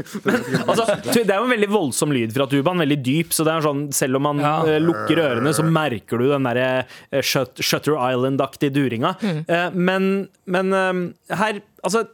[0.67, 3.33] Altså, det er jo en veldig voldsom lyd fra tubaen, veldig dyp.
[3.35, 4.53] Så det er sånn, selv om man Ja.
[4.67, 9.15] eh, lukker ørene, så merker du den derre eh, Shutter Island-aktige duringa.
[9.47, 12.05] Eh, men men eh, her Altså.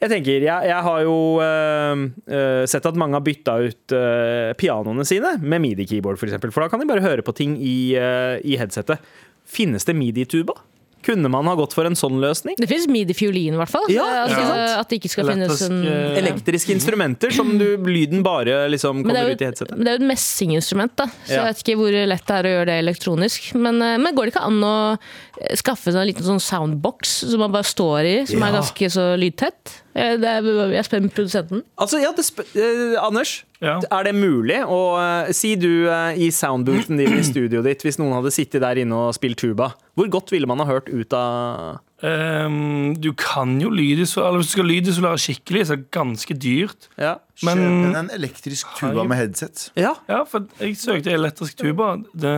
[0.00, 5.04] Jeg tenker, jeg, jeg har jo eh, sett at mange har bytta ut eh, pianoene
[5.04, 6.38] sine med midi-keyboard, f.eks.
[6.38, 9.04] For, for da kan de bare høre på ting i, eh, i headsetet.
[9.44, 10.56] Finnes det midi-tuba?
[11.06, 12.56] Kunne man ha gått for en sånn løsning?
[12.60, 13.86] Det finnes midi-fiolin, i hvert fall.
[13.92, 14.66] Ja, altså, ja.
[14.80, 19.30] At det ikke skal finnes en eh, Elektriske instrumenter som du, lyden bare liksom kommer
[19.30, 19.76] jo, ut i headsetet.
[19.78, 21.08] men det er jo et messinginstrument, da.
[21.24, 21.40] så Ja.
[21.40, 23.50] jeg vet ikke hvor lett det er å gjøre det elektronisk.
[23.56, 24.76] Men, eh, men går det ikke an å
[25.40, 28.46] eh, skaffe seg en liten sånn soundbox som man bare står i, som Ja.
[28.52, 29.78] er ganske så lydtett?
[29.92, 31.62] Det er, jeg spør med produsenten.
[31.76, 33.80] Altså, ja, eh, Anders, Ja.
[33.90, 34.78] er det mulig å
[35.26, 38.78] eh, Si du eh, i soundboothen din i studioet ditt, hvis noen hadde sittet der
[38.80, 43.58] inne og spilt tuba, hvor godt ville man ha hørt ut av um, du kan
[43.60, 46.88] jo lydisolere Hvis du skal lydisolere skikkelig, så er det ganske dyrt.
[46.98, 47.18] Ja.
[47.40, 49.70] Kjøp en elektrisk tuba med headset.
[49.78, 49.94] ja.
[50.10, 51.94] ja, for jeg søkte elektrisk tuba.
[52.12, 52.32] Det,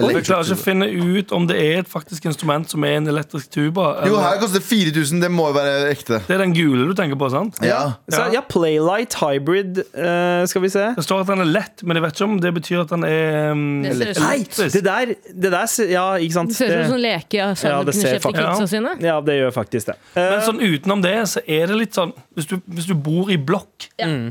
[0.00, 3.10] jeg klarer ikke å finne ut om det er et faktisk instrument som er en
[3.12, 3.90] elektrisk tuba.
[4.08, 5.20] Jo, her koster det 4000.
[5.26, 6.22] Det må jo være ekte.
[6.24, 7.60] Det er den gule du tenker på, sant?
[7.60, 7.82] Ja.
[8.08, 8.24] ja.
[8.32, 10.86] ja, Playlight Hybrid, eh, skal vi se.
[10.96, 13.04] Det står at den er lett, men jeg vet ikke om det betyr at den
[13.04, 16.48] er um, Nei, det der, det der Ja, ikke sant?
[16.48, 18.60] Det ser ut som en sånn leke ja, Ja, det kunne ser kjøpt til faktisk-
[18.60, 18.92] kidsa sine.
[19.04, 19.96] Ja, det gjør faktisk det.
[20.16, 23.30] Eh, Men sånn utenom det, så er det litt sånn Hvis du, hvis du bor
[23.30, 23.88] i blokk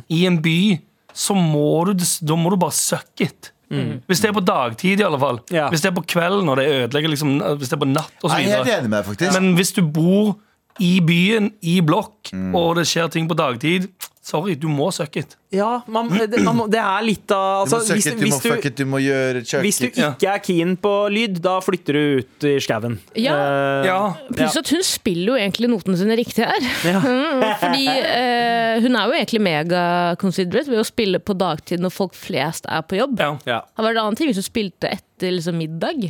[0.09, 0.79] i en by,
[1.13, 1.93] så må du,
[2.25, 3.51] da må du bare suck it.
[3.69, 5.39] Hvis det er på dagtid, i alle fall.
[5.49, 5.69] Ja.
[5.69, 8.29] Hvis det er på kvelden og det ødelegger liksom, Hvis det er på natt og
[8.31, 9.31] så er videre.
[9.39, 10.35] Men hvis du bor
[10.83, 13.87] i byen, i blokk, og det skjer ting på dagtid
[14.25, 15.35] Sorry, du må suck it.
[15.53, 18.23] ja, man, det, man må, det er litt av Du må søke hvis, suck it,
[18.23, 20.93] du må fuck du, it, du må gjøre chuck hvis du ikke er keen på
[21.13, 22.97] lyd, da flytter du ut i skauen.
[23.21, 23.35] Ja.
[23.37, 23.99] Uh, Ja.
[24.33, 26.69] Pluss at hun spiller jo egentlig notene sine riktig her.
[27.05, 32.17] Mm, Fordi uh, hun er jo egentlig mega-considerate ved å spille på dagtid når folk
[32.17, 33.19] flest er på jobb.
[33.21, 33.33] Ja.
[33.45, 33.59] ja.
[33.61, 36.09] Det hadde vært en annen ting hvis hun spilte etter liksom, middag.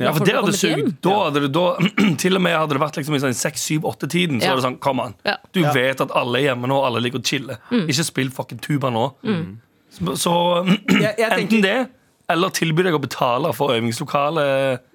[0.00, 0.92] Ja, for det hadde sugd.
[1.04, 1.64] Da hadde det, da,
[2.22, 4.40] til og med hadde det vært liksom i sånn 6-7-8-tiden.
[4.40, 4.52] Så Ja.
[4.52, 5.36] er det sånn, kom an Ja.
[5.52, 7.58] Du vet at alle er hjemme nå, alle ligger og chiller.
[7.70, 9.06] Ikke spill fucking tuba nå.
[9.90, 10.34] Så, så
[10.88, 11.78] Jeg, jeg enten tenker, det,
[12.28, 14.42] eller tilby deg å betale for øvingslokale.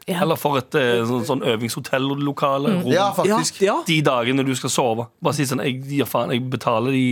[0.08, 0.20] Ja.
[0.22, 2.76] Eller for et eh, sånn, sånn øvingshotellokale.
[2.80, 2.88] Mm.
[2.92, 3.62] Ja, ja, faktisk.
[3.64, 3.80] ja.
[3.88, 5.08] De dagene du skal sove.
[5.24, 7.06] Bare si sånn Jeg, ja, faen, jeg betaler de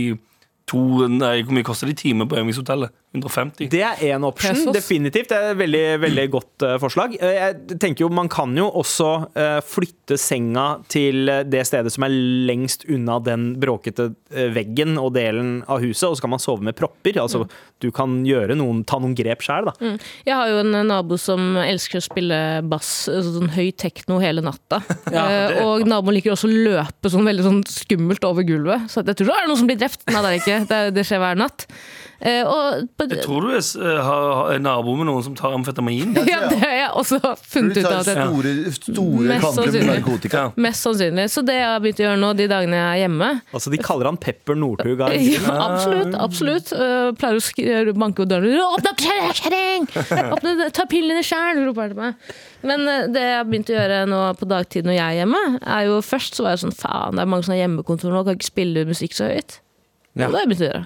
[0.70, 2.92] to Nei, hvor mye koster de timer på øvingshotellet?
[3.12, 3.68] 150.
[3.68, 4.72] Det er én option, Pesos.
[4.72, 5.28] definitivt.
[5.28, 7.16] Det er et veldig, veldig godt eh, forslag.
[7.20, 12.06] Eh, jeg tenker jo Man kan jo også eh, flytte senga til det stedet som
[12.06, 12.14] er
[12.48, 14.10] lengst unna den bråkete
[14.54, 17.18] veggen og delen av huset, og så kan man sove med propper.
[17.20, 17.44] Altså,
[17.82, 19.92] Du kan gjøre noen, ta noen grep sjøl, da.
[20.24, 22.38] Jeg har jo en nabo som elsker å spille
[22.70, 24.80] bass, sånn høy tekno hele natta.
[25.22, 28.88] Eh, og naboen liker også å løpe sånn veldig sånn skummelt over gulvet.
[28.90, 30.02] Så jeg tror det er noen som blir drept.
[30.08, 30.56] Nei, det er ikke.
[30.70, 31.66] Det, det skjer hver natt.
[32.22, 36.12] Eh, og Jeg tror du er, har, har- nabo med noen som tar amfetamin.
[36.30, 38.04] ja, det har jeg også funnet ut av.
[38.06, 40.30] Store, store Mest sannsynlig.
[40.30, 40.44] Ja.
[40.54, 41.24] mest sannsynlig.
[41.34, 43.80] Så det jeg har begynt å gjøre nå de dagene jeg er hjemme Altså, De
[43.82, 45.02] kaller han Pepper Northug.
[45.02, 46.14] ja, Absolutt.
[46.14, 48.54] absolutt Uh, Pleier å sk- banke på døren.
[48.62, 49.88] 'Åpne opp, kjerring!
[50.72, 52.32] Ta pillene sjæl!' roper han til meg.
[52.62, 55.42] Men uh, det jeg har begynt å gjøre nå på dagtid når jeg er hjemme,
[55.62, 58.22] er jo først så var jeg sånn faen, det er mange som har hjemmekontor nå,
[58.28, 59.58] kan ikke spille musikk så høyt.
[60.14, 60.26] Ja.
[60.28, 60.84] Og det har jeg begynt å gjøre.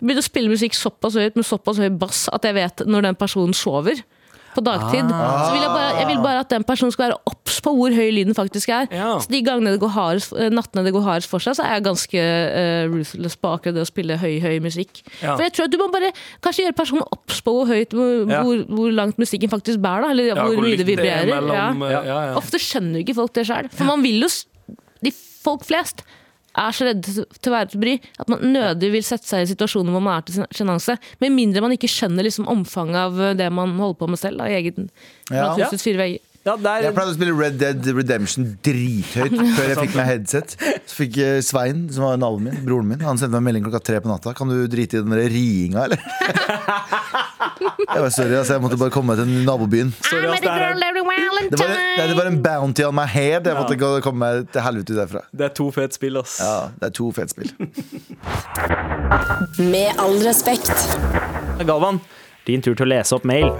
[0.00, 3.14] Begynte å spille musikk såpass høyt med såpass høy bass at jeg vet når den
[3.20, 4.02] personen sover.
[4.54, 5.02] På dagtid.
[5.10, 7.90] Så vil jeg, bare, jeg vil bare at den personen skal være obs på hvor
[7.90, 8.84] høy lyden faktisk er.
[8.94, 9.16] Ja.
[9.18, 11.72] Så de gangene det går hardest, eh, nattene det går hardest for seg, så er
[11.80, 15.00] jeg ganske uh, ruthless på akkurat det å spille høy, høy musikk.
[15.24, 15.34] Ja.
[15.34, 16.12] For jeg tror at du må bare
[16.44, 18.44] kanskje gjøre personen obs på hvor høyt, hvor, Ja.
[18.46, 20.14] hvor, hvor langt musikken faktisk bærer, da.
[20.14, 21.34] Eller Ja, hvor hvor mye det er vibrerer.
[21.34, 21.98] mellom, ja.
[21.98, 22.36] eh, ja, ja.
[22.38, 23.72] Ofte skjønner jo ikke folk det sjøl.
[23.74, 24.30] For man vil jo
[25.02, 25.10] de
[25.44, 26.06] Folk flest
[26.56, 29.50] er så redde til å være til bry at man nødig vil sette seg i
[29.50, 30.96] situasjoner hvor man er til sjenanse.
[31.20, 34.38] Med mindre man ikke skjønner liksom omfanget av det man holder på med selv.
[34.38, 34.90] Da, i egen,
[35.30, 35.54] Ja.
[35.70, 36.20] fire vegger.
[36.44, 36.82] Ja, der...
[36.84, 40.56] Jeg pleide å spille Red Dead Redemption drithøyt før jeg fikk meg headset.
[40.84, 43.64] Så fikk eh, Svein, som var naboen min, broren min, han sendte meg en melding
[43.64, 44.34] klokka tre på natta.
[44.36, 46.04] Kan du drite i den der riinga, eller?
[47.94, 49.90] Jeg var sorry, altså, jeg måtte bare komme meg til nabobyen.
[50.02, 50.94] sorry, altså, det, er,
[51.52, 53.46] Det var, en, nei, det var en bounty on my head.
[53.46, 54.00] Jeg måtte ja.
[54.04, 55.22] komme meg til helvete derfra.
[55.30, 56.38] det er to fete spill, ass.
[56.42, 57.54] Ja, det er to fete spill.
[59.70, 60.74] Med all respekt.
[61.62, 62.02] Galvan,
[62.48, 63.52] din tur til å lese opp mail.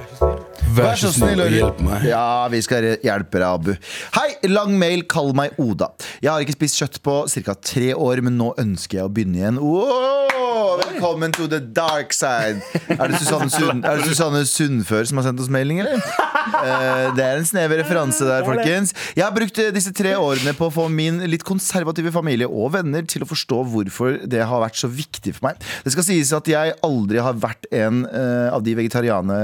[0.72, 2.06] Vær så snill og hjelp meg.
[2.08, 3.72] Ja, vi skal hjelpe deg, Abu.
[4.16, 5.90] Hei, lang mail, kall meg Oda.
[6.24, 7.54] Jeg har ikke spist kjøtt på ca.
[7.60, 9.60] tre år, men nå ønsker jeg å begynne igjen.
[9.60, 12.64] Wow, velkommen to the dark side.
[12.88, 16.00] Er det Susanne, Sund, er det Susanne Sundfør som har sendt oss melding, eller?
[16.44, 18.92] Eh, det er en snever referanse der, folkens.
[19.16, 22.74] Jeg har brukt eh, disse tre årene på å få min litt konservative familie og
[22.74, 25.62] venner til å forstå hvorfor det har vært så viktig for meg.
[25.84, 29.38] Det skal sies at jeg aldri har vært en eh, av de vegetariane,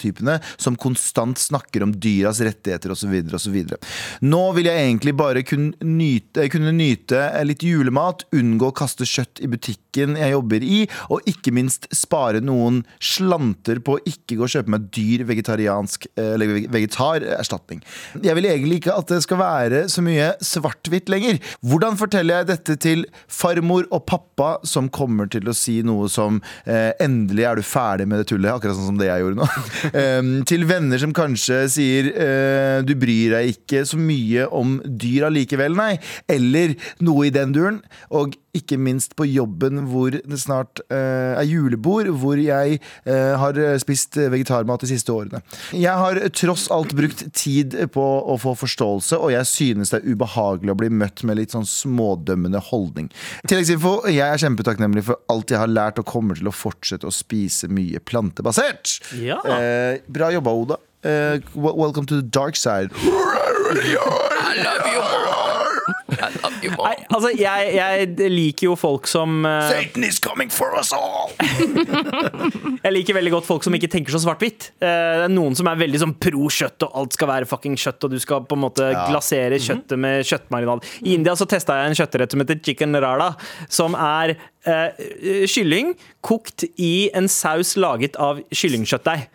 [0.00, 3.76] vegetarianerstereotypene som konstant snakker om dyras rettigheter osv.
[4.22, 9.40] Nå vil jeg egentlig bare kunne nyte, kunne nyte litt julemat, unngå å kaste kjøtt
[9.44, 14.46] i butikken jeg jobber i, og ikke minst spare noen slanter på å ikke gå
[14.46, 17.82] og kjøpe meg dyr vegetariansk eh, eller veg- vegetarerstatning.
[18.22, 21.40] Jeg vil egentlig ikke at det skal være så mye svart-hvitt lenger.
[21.66, 26.40] Hvordan forteller jeg dette til farmor og pappa, som kommer til å si noe som
[26.64, 29.48] eh, 'endelig er du ferdig med det tullet', akkurat sånn som det jeg gjorde nå.
[29.96, 35.28] Em, til venner som kanskje sier uh, 'du bryr deg ikke så mye om dyr
[35.30, 35.94] allikevel', nei.
[36.30, 37.80] Eller noe i den duren.
[38.10, 43.58] Og ikke minst på jobben hvor det snart eh, er julebord, hvor jeg eh, har
[43.82, 45.42] spist vegetarmat de siste årene.
[45.76, 50.14] Jeg har tross alt brukt tid på å få forståelse, og jeg synes det er
[50.14, 53.10] ubehagelig å bli møtt med litt sånn smådømmende holdning.
[53.46, 57.14] Tilleggsinfo, jeg er kjempetakknemlig for alt jeg har lært, og kommer til å fortsette å
[57.14, 58.98] spise mye plantebasert.
[59.20, 59.38] Ja.
[59.44, 60.80] Eh, bra jobba, Oda.
[61.02, 62.90] Eh, welcome to the dark side.
[66.68, 71.32] Nei, altså, jeg, jeg liker jo folk som eh, Satan is coming for us all!
[72.84, 74.70] Jeg liker veldig godt folk som ikke tenker så svart-hvitt.
[74.80, 74.88] Eh,
[75.20, 78.06] Det er noen som er veldig sånn pro kjøtt, og alt skal være fucking kjøtt,
[78.06, 80.86] og du skal på en måte glasere kjøttet med kjøttmarinade.
[81.04, 83.30] I India så testa jeg en kjøttrett som heter chicken rara,
[83.72, 84.34] som er
[84.64, 85.04] eh,
[85.50, 85.94] kylling
[86.24, 89.28] kokt i en saus laget av kyllingkjøttdeig.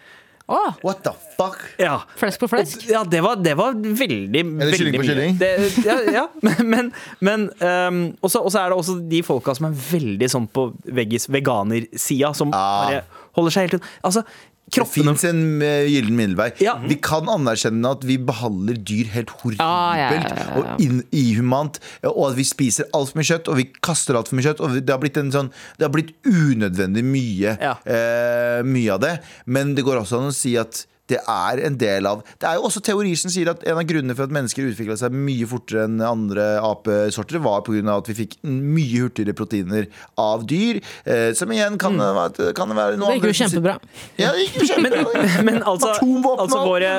[0.47, 1.57] Åh, What the fuck?
[1.81, 2.03] Ja.
[2.19, 2.83] flesk på flesk.
[2.89, 5.37] Ja, det var, det var veldig Er det kylling på kylling?
[5.41, 5.49] Det,
[5.87, 6.91] ja, ja, men, men,
[7.25, 12.33] men um, Og så er det også de folka som er veldig sånn på veganersida,
[12.37, 12.85] som Ah.
[12.85, 13.01] bare
[13.35, 13.87] holder seg helt ut.
[14.05, 14.21] Altså,
[14.65, 16.47] Det kroppene fins en eh, gyllen middelvei.
[16.63, 16.73] Ja.
[16.81, 21.77] Vi kan anerkjenne at vi behandler dyr helt horribelt ah, ja, ja, og in inhumant,
[22.09, 24.63] og at vi spiser altfor mye kjøtt, og vi kaster altfor mye kjøtt.
[24.65, 29.15] Og det har blitt, en sånn, det har blitt unødvendig mye, eh, mye av det.
[29.45, 32.57] Men det går også an å si at det er en del av Det er
[32.57, 35.45] jo også teorier som sier at en av grunnene for at mennesker utvikla seg mye
[35.49, 37.83] fortere enn andre apesorter, var pga.
[37.97, 39.85] at vi fikk mye hurtigere proteiner
[40.17, 40.79] av dyr.
[41.05, 43.75] Eh, som igjen kan, være- kan være noe Det gikk jo kjempebra.
[44.17, 45.43] Ja, det gikk jo kjempebra.
[45.45, 46.91] Men altså, altså våre,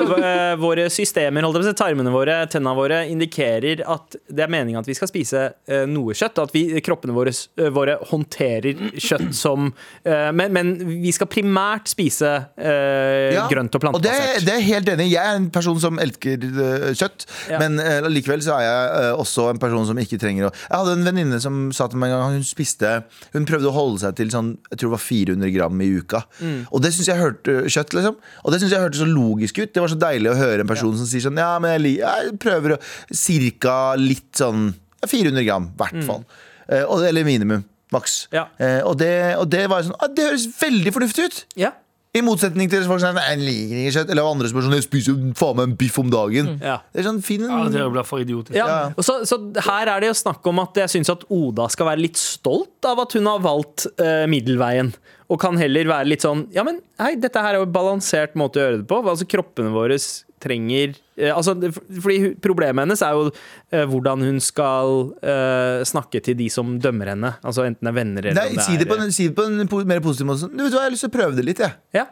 [0.60, 4.52] våre systemer, holdt jeg på å si, tarmene våre, tennene våre, indikerer at det er
[4.52, 6.42] meningen at vi skal spise uh, noe kjøtt.
[6.46, 11.90] At vi, kroppene våre, eh, våre håndterer kjøtt som uh, men, men vi skal primært
[11.90, 14.12] spise Ja, grønt og Og det,
[14.46, 15.06] det er helt enig.
[15.12, 17.26] Jeg er en person som elsker øh, kjøtt.
[17.50, 17.58] Ja.
[17.62, 20.74] Men øh, likevel så er jeg øh, også en person som ikke trenger å Jeg
[20.76, 22.92] hadde en venninne som sa til meg en gang hun spiste
[23.34, 26.22] Hun prøvde å holde seg til sånn Jeg tror det var 400 gram i uka.
[26.40, 26.58] Mm.
[26.70, 28.18] Og det syns jeg hørte kjøtt, liksom.
[28.44, 29.72] Og det synes jeg hørte så logisk ut.
[29.74, 31.96] Det var så deilig å høre en person som sier sånn Ja, men jeg, li-
[32.02, 32.82] jeg prøver å
[33.16, 34.68] Cirka litt sånn
[35.06, 36.22] 400 gram, i hvert fall.
[36.66, 37.62] Eh, og, eller minimum.
[37.94, 38.24] Maks.
[38.32, 38.36] Mm.
[38.38, 38.44] Ja.
[38.58, 41.36] Eh, og, det, og det var sånn ah, Det høres veldig fornuftig ut!
[41.62, 41.70] Ja.
[42.16, 44.12] I motsetning til folk som en jeg liker ikke kjøtt.
[44.14, 46.54] Eller andre som sånn, jeg spiser jo faen meg en biff om dagen.
[46.64, 46.78] Ja.
[46.92, 48.56] Det er sånn fin Ja, det blir for idiotisk.
[48.56, 48.66] Ja.
[48.66, 49.04] Ja.
[49.04, 52.04] Så, så her er det jo snakk om at jeg syns at Oda skal være
[52.06, 54.94] litt stolt av at hun har valgt uh, middelveien.
[55.28, 58.36] Og kan heller være litt sånn Ja, men hei, dette her er jo en balansert
[58.38, 59.00] måte å gjøre det på.
[59.10, 59.96] Altså Kroppene våre
[60.38, 63.30] trenger eh, altså, det- fordi Problemet hennes er jo
[63.72, 67.32] eh, hvordan hun skal eh, snakke til de som dømmer henne.
[67.42, 69.26] Altså Enten det er venner eller Nei, om det si det på er en, si
[69.30, 70.46] det på en po- mer positiv måte.
[70.52, 71.64] Du vet hva, Jeg har lyst til å prøve det litt.
[71.64, 71.74] Jeg.
[71.96, 72.06] Ja,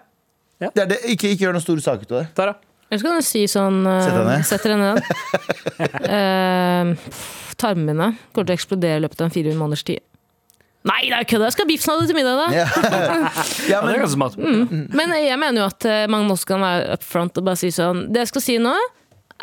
[0.75, 0.99] Det er det.
[1.15, 2.27] Ikke, ikke gjør noen stor sak ut av det.
[2.35, 2.57] Tara.
[2.91, 4.43] Eller så kan du si sånn uh, Sett deg ned.
[4.51, 4.99] Sett dere ned.
[6.15, 7.21] uh,
[7.61, 10.03] tarmene kommer til å eksplodere i løpet av en 400 måneders tid.
[10.85, 11.47] Nei, det er kødd!
[11.47, 12.47] Jeg skal ha biffsnadder til middag, da!
[12.53, 12.65] Ja.
[12.85, 12.99] ja,
[13.73, 14.35] Ja, det er men.
[14.93, 17.71] Men jeg mener jo at eh, man også kan være up front og bare si
[17.73, 18.75] sånn Det jeg skal si nå,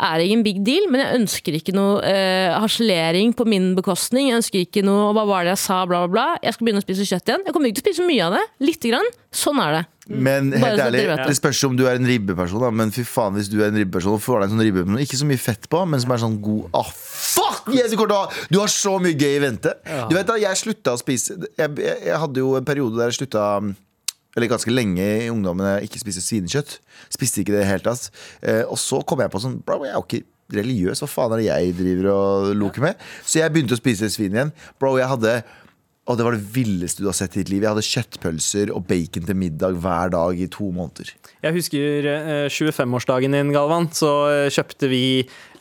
[0.00, 4.30] er ikke en big deal, men jeg ønsker ikke noe eh, harselering på min bekostning.
[4.30, 5.82] Jeg ønsker ikke noe Hva var det jeg sa?
[5.88, 6.40] Bla, bla, bla.
[6.42, 7.44] Jeg skal begynne å spise kjøtt igjen.
[7.46, 8.44] Jeg kommer ikke til å spise mye av det.
[8.64, 9.10] Lite grann.
[9.32, 9.82] Sånn er det.
[10.12, 11.16] men helt ærlig, det.
[11.28, 12.64] det spørs om du er en ribbeperson.
[12.64, 12.72] Da.
[12.82, 15.04] Men fy faen, hvis du er en ribbeperson og får deg en sånn ribbe med
[15.04, 16.90] ikke så mye fett på, men som er sånn god ah,
[17.22, 17.70] Fuck!
[17.72, 19.76] Yes, du, har så mye gøy i vente.
[20.10, 23.12] Du vet da, Jeg slutta å spise jeg, jeg, jeg hadde jo en periode der
[23.12, 23.46] jeg slutta
[24.36, 26.78] eller ganske lenge i ungdommen jeg ikke spiste svinekjøtt.
[27.12, 28.08] Spiste ikke det i det hele tatt.
[28.40, 30.22] Eh, og så kom jeg på sånn Bro, jeg er jo ikke
[30.56, 31.02] religiøs.
[31.02, 33.04] Hva faen er det jeg driver og loker med?
[33.24, 34.54] Så jeg begynte å spise svin igjen.
[34.80, 35.36] Bro, jeg hadde
[36.02, 37.62] og det var det villeste du har sett i ditt liv.
[37.62, 41.12] Jeg hadde kjøttpølser og bacon til middag hver dag i to måneder.
[41.44, 43.86] Jeg husker eh, 25-årsdagen din, Galvan.
[43.94, 45.02] Så eh, kjøpte vi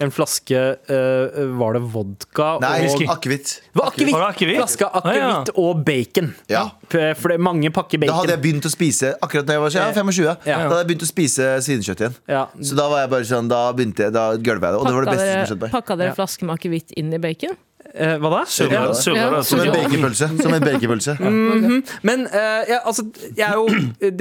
[0.01, 3.53] en flaske eh, Var det vodka Nei, akevitt.
[3.77, 6.33] Flaske akevitt og bacon.
[6.49, 6.65] Ja.
[6.89, 8.15] For det er mange pakker bacon.
[8.15, 10.35] Da hadde jeg begynt å spise Akkurat da jeg var ja, 25 Ja.
[10.49, 12.21] Da hadde jeg begynt å spise svinekjøtt igjen.
[12.33, 12.47] Ja.
[12.57, 14.81] Så da var jeg bare sånn Da begynte jeg, da gulvet jeg det.
[14.81, 15.75] Og det var det beste dere, som skjedde meg.
[15.77, 17.53] pakka dere flaske med akevitt inn i bacon?
[17.93, 18.41] Eh, hva da?
[18.47, 18.93] Surrer Ja.
[18.95, 19.41] surrer Ja.
[19.43, 20.29] Som en baconpølse.
[20.43, 21.15] Som en baconpølse.
[22.07, 23.67] Men eh, ja, altså, jeg er jo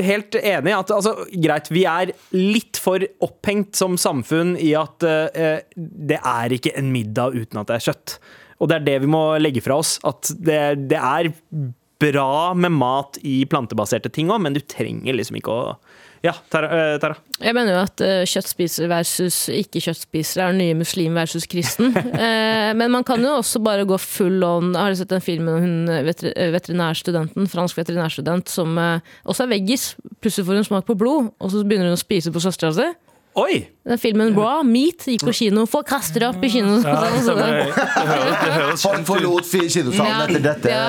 [0.10, 1.14] helt enig i at altså,
[1.44, 6.90] greit, vi er litt for opphengt som samfunn i at eh, det er ikke en
[6.94, 8.16] middag uten at det er kjøtt.
[8.60, 9.96] Og det er det vi må legge fra oss.
[10.04, 10.60] At det,
[10.90, 11.30] det er
[12.00, 15.74] bra med mat i plantebaserte ting òg, men du trenger liksom ikke å
[16.20, 16.68] Ja, Tara.
[16.68, 17.14] eh, Tara.
[17.40, 21.94] Jeg mener jo at uh, kjøttspiser versus ikke-kjøttspiser er den nye muslim versus kristen.
[22.20, 24.74] Eh, men man kan jo også bare gå full on.
[24.76, 29.00] Har du sett den filmen om hun eh, veter eh, veterinærstudenten, fransk veterinærstudent som eh,
[29.24, 29.86] også er veggis?
[30.20, 32.88] Plutselig får hun smak på blod, og så begynner hun å spise på søstera si.
[33.40, 33.60] Oi!
[33.88, 35.62] Den filmen Raw Meat gikk på kino.
[35.70, 36.76] Folk kaster det opp i kino.
[36.84, 37.22] Ja, det,
[38.44, 40.72] det høres, Folk forlot kinosalen kinosalen etter dette.
[40.72, 40.82] Ja.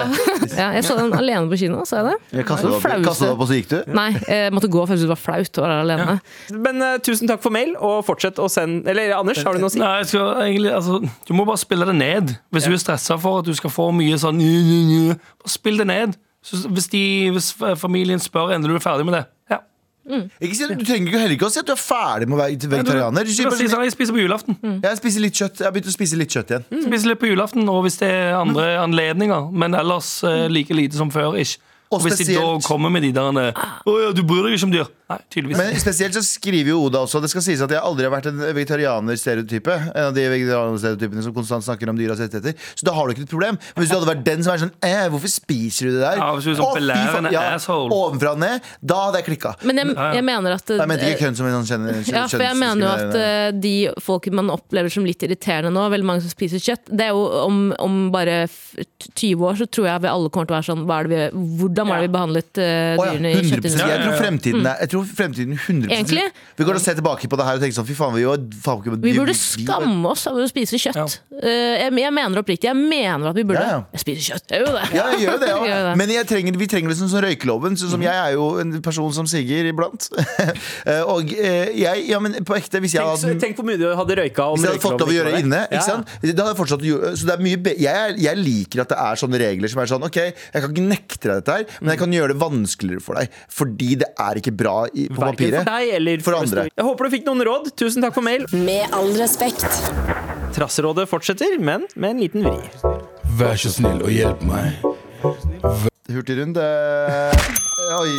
[0.58, 2.16] ja, jeg så den alene på kino, Så jeg det?
[2.42, 3.78] Jeg kastet det opp, kastet opp, og så gikk du?
[3.96, 6.18] Nei, jeg måtte gå for det var flaut å være alene.
[6.68, 9.72] Men uh, tusen takk for mail, og fortsett å sende Eller Anders, har du noe
[9.72, 9.82] å si?
[9.82, 11.00] Nei, jeg skal egentlig, altså,
[11.30, 12.36] du må bare spille det ned.
[12.52, 14.44] Hvis du er stressa for at du skal få mye sånn
[15.50, 16.20] spill det ned.
[16.44, 19.26] Så hvis, de, hvis familien spør ender du er ferdig med det.
[19.54, 19.62] Ja.
[20.42, 22.70] Ikke si, du trenger heller ikke å si at du er ferdig med å være
[22.72, 23.28] vegetarianer.
[23.28, 24.58] Du Du du, sånn, jeg spiser på julaften.
[24.82, 25.60] Jeg spiser litt kjøtt.
[25.62, 26.66] Jeg har begynt å spise litt kjøtt igjen.
[26.88, 29.52] Spiser litt på julaften, og hvis det er andre anledninger.
[29.54, 31.38] Men ellers eh, like lite som før.
[31.38, 31.62] Ikke.
[31.92, 34.68] Og Og hvis de da kommer med de der Å ja, du bryr deg ikke
[34.70, 34.90] om dyr.
[35.12, 35.60] Nei, tydeligvis.
[35.60, 38.30] Men spesielt så skriver jo Oda også Det skal sies at jeg aldri har vært
[38.32, 39.76] en vegetarianer-stereotype.
[39.92, 42.56] En av de vegetarianer-stereotypene som konstant snakker om dyras rettigheter.
[42.80, 43.60] Så da har du ikke et problem.
[43.60, 46.22] Men hvis du hadde vært den som er sånn eh, Hvorfor spiser du det der?
[46.22, 47.92] Ja, hvis du er sånn belærende asshole.
[47.98, 48.72] Ovenfra og ned.
[48.80, 49.54] Da hadde jeg klikka.
[49.68, 52.46] Men jeg, jeg mener at Jeg mente ikke kønn som en sånn kjenner Ja, for
[52.48, 56.24] jeg mener jo at eh, de folk man opplever som litt irriterende nå, veldig mange
[56.24, 60.12] som spiser kjøtt, det er jo om, om bare 20 år så tror jeg vi
[60.12, 62.62] alle kommer til å være sånn hva er det vi, Hvordan var det vi behandlet
[62.62, 63.92] eh, ja, dyrene i 100% kjøttindustrien?
[63.92, 66.26] Jeg tror fremtiden er, jeg tror fremtiden 100 Egentlig?
[66.58, 68.44] Vi går og se tilbake på det her og tenker sånn Fy faen, vi var
[68.66, 71.18] faen ikke Vi burde skamme oss over å spise kjøtt.
[71.32, 72.70] Uh, jeg, jeg mener oppriktig.
[72.70, 74.02] Jeg mener at vi burde Ja, ja.
[74.04, 74.46] spise kjøtt.
[74.54, 74.86] Jeg gjør jo det.
[74.98, 75.80] Ja, jeg gjør det, ja.
[76.02, 77.78] Men jeg trenger, vi trenger liksom sånn røykeloven.
[77.82, 80.10] Sånn som jeg er jo en person som sigger iblant.
[80.82, 83.78] Eh, og jeg, ja, men på ekte, hvis jeg Tenk, så- hadde tenk hvor mye
[83.80, 86.14] du hadde røyka om Hvis jeg hadde fått lov å røykeloven gjøre inne, ikke sant?
[86.24, 86.86] Det hadde jeg fortsatt
[87.22, 89.92] så det er mye be jeg, jeg liker at det er sånne regler som er
[89.92, 93.04] sånn Ok, jeg kan ikke nekte deg dette her, men jeg kan gjøre det vanskeligere
[93.06, 93.32] for deg.
[93.52, 95.62] Fordi det er ikke bra i, på Verken papiret.
[95.64, 96.68] for deg eller For andre.
[96.76, 97.72] Jeg håper du fikk noen råd.
[97.80, 98.46] Tusen takk for mail.
[98.54, 99.68] Med all respekt.
[100.56, 102.58] Trasserådet fortsetter, men med en liten vri.
[103.40, 104.82] Vær så snill og hjelp meg.
[106.12, 106.64] Hurtigrunde
[108.02, 108.12] Oi.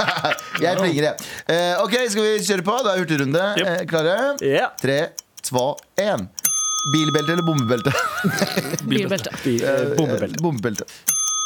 [0.64, 1.26] jeg trenger jeg.
[1.52, 2.76] Eh, ok, skal vi kjøre på?
[2.84, 3.42] Da er hurtigrunde.
[3.62, 4.14] Eh, klare?
[4.44, 4.68] Ja.
[4.80, 4.98] Tre,
[5.44, 5.64] to,
[6.00, 6.26] én.
[6.92, 7.92] Bilbelte eller bombebelte?
[8.90, 9.30] Bilbelte.
[9.46, 10.40] Eh, Bombebelte.
[10.42, 10.86] bombebelte.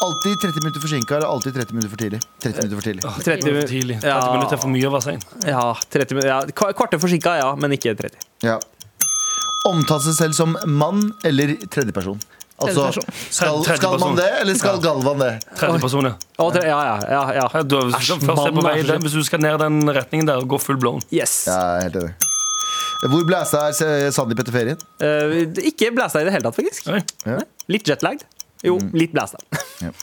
[0.04, 2.20] Alltid 30 minutter forsinka eller alltid 30 minutter for tidlig?
[2.42, 3.96] 30 minutter for tidlig 30 For tidlig.
[4.02, 4.32] 30 Ja.
[4.34, 5.22] minutter er for mye å være sein.
[5.46, 6.28] Ja, 30 minutter.
[6.28, 8.18] Ja, kvarter forsinka, ja, men ikke 30.
[8.44, 8.58] Ja.
[9.66, 12.20] Omtale seg selv som mann eller tredjeperson?
[12.56, 12.88] Altså,
[13.30, 15.32] skal, skal man det, eller skal Galvan det?
[15.58, 16.14] Tredjeperson, ja.
[16.38, 16.78] Ja, ja,
[17.08, 17.48] ja, ja.
[17.52, 20.28] Ja, Du, hvis, du først er på vei, den, hvis du skal ned den retningen
[20.28, 21.02] der, gå full blown.
[21.12, 21.44] Yes.
[21.48, 22.14] Ja, helt enig.
[23.12, 24.80] Hvor blæsta er Sandeep etter ferien?
[25.02, 26.88] Uh, ikke blæsta i det hele tatt, faktisk.
[26.88, 27.02] Nei.
[27.28, 27.42] Ja.
[27.68, 28.24] Litt jetlagd.
[28.64, 29.40] Jo, litt blæsta.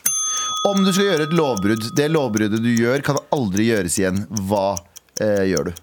[0.69, 4.21] Om du skal gjøre et lovbrudd, det lovbruddet du gjør, kan aldri gjøres igjen.
[4.47, 4.77] Hva
[5.19, 5.73] eh, gjør du?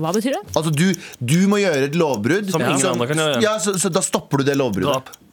[0.00, 0.44] Hva betyr det?
[0.54, 0.86] Altså, du,
[1.18, 2.52] du må gjøre et lovbrudd.
[2.54, 3.42] Som ingen andre kan gjøre.
[3.44, 5.10] Ja, så, så da stopper du det lovbruddet.
[5.10, 5.29] Drap.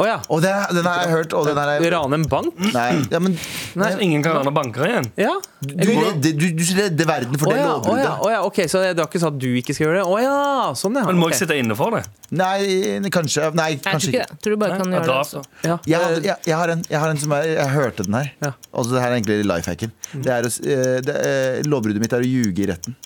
[0.00, 0.16] Å ja.
[0.32, 1.34] Og det, den har jeg hørt.
[1.36, 2.60] Og den har jeg, Rane en bank?
[2.72, 5.08] nei, ja, men, Så ingen kan rane banker igjen.
[5.20, 5.34] Ja.
[5.60, 8.06] du, redder, du, du redder verden for oh, det ja, lovbruddet.
[8.06, 10.06] ja, å ja, ok, Så det har ikke sagt at du ikke skal gjøre det?
[10.08, 10.38] Å ja,
[10.80, 11.04] sånn ja.
[11.10, 11.36] Men må okay.
[11.36, 12.04] jeg sitte inne for det?
[12.40, 13.50] Nei, kanskje.
[13.58, 14.40] Nei, kanskje ikke.
[14.40, 15.44] Tror du bare kan Ja, gjøre det.
[15.68, 15.76] Ja.
[15.84, 18.32] Jeg, har- jeg, jeg, har en, jeg har en som er Jeg hørte den her.
[18.40, 18.52] Ja.
[18.72, 19.94] Altså, det her er egentlig life hacken.
[20.14, 22.96] Det er, eh, det, eh, lovbruddet mitt er å ljuge i retten.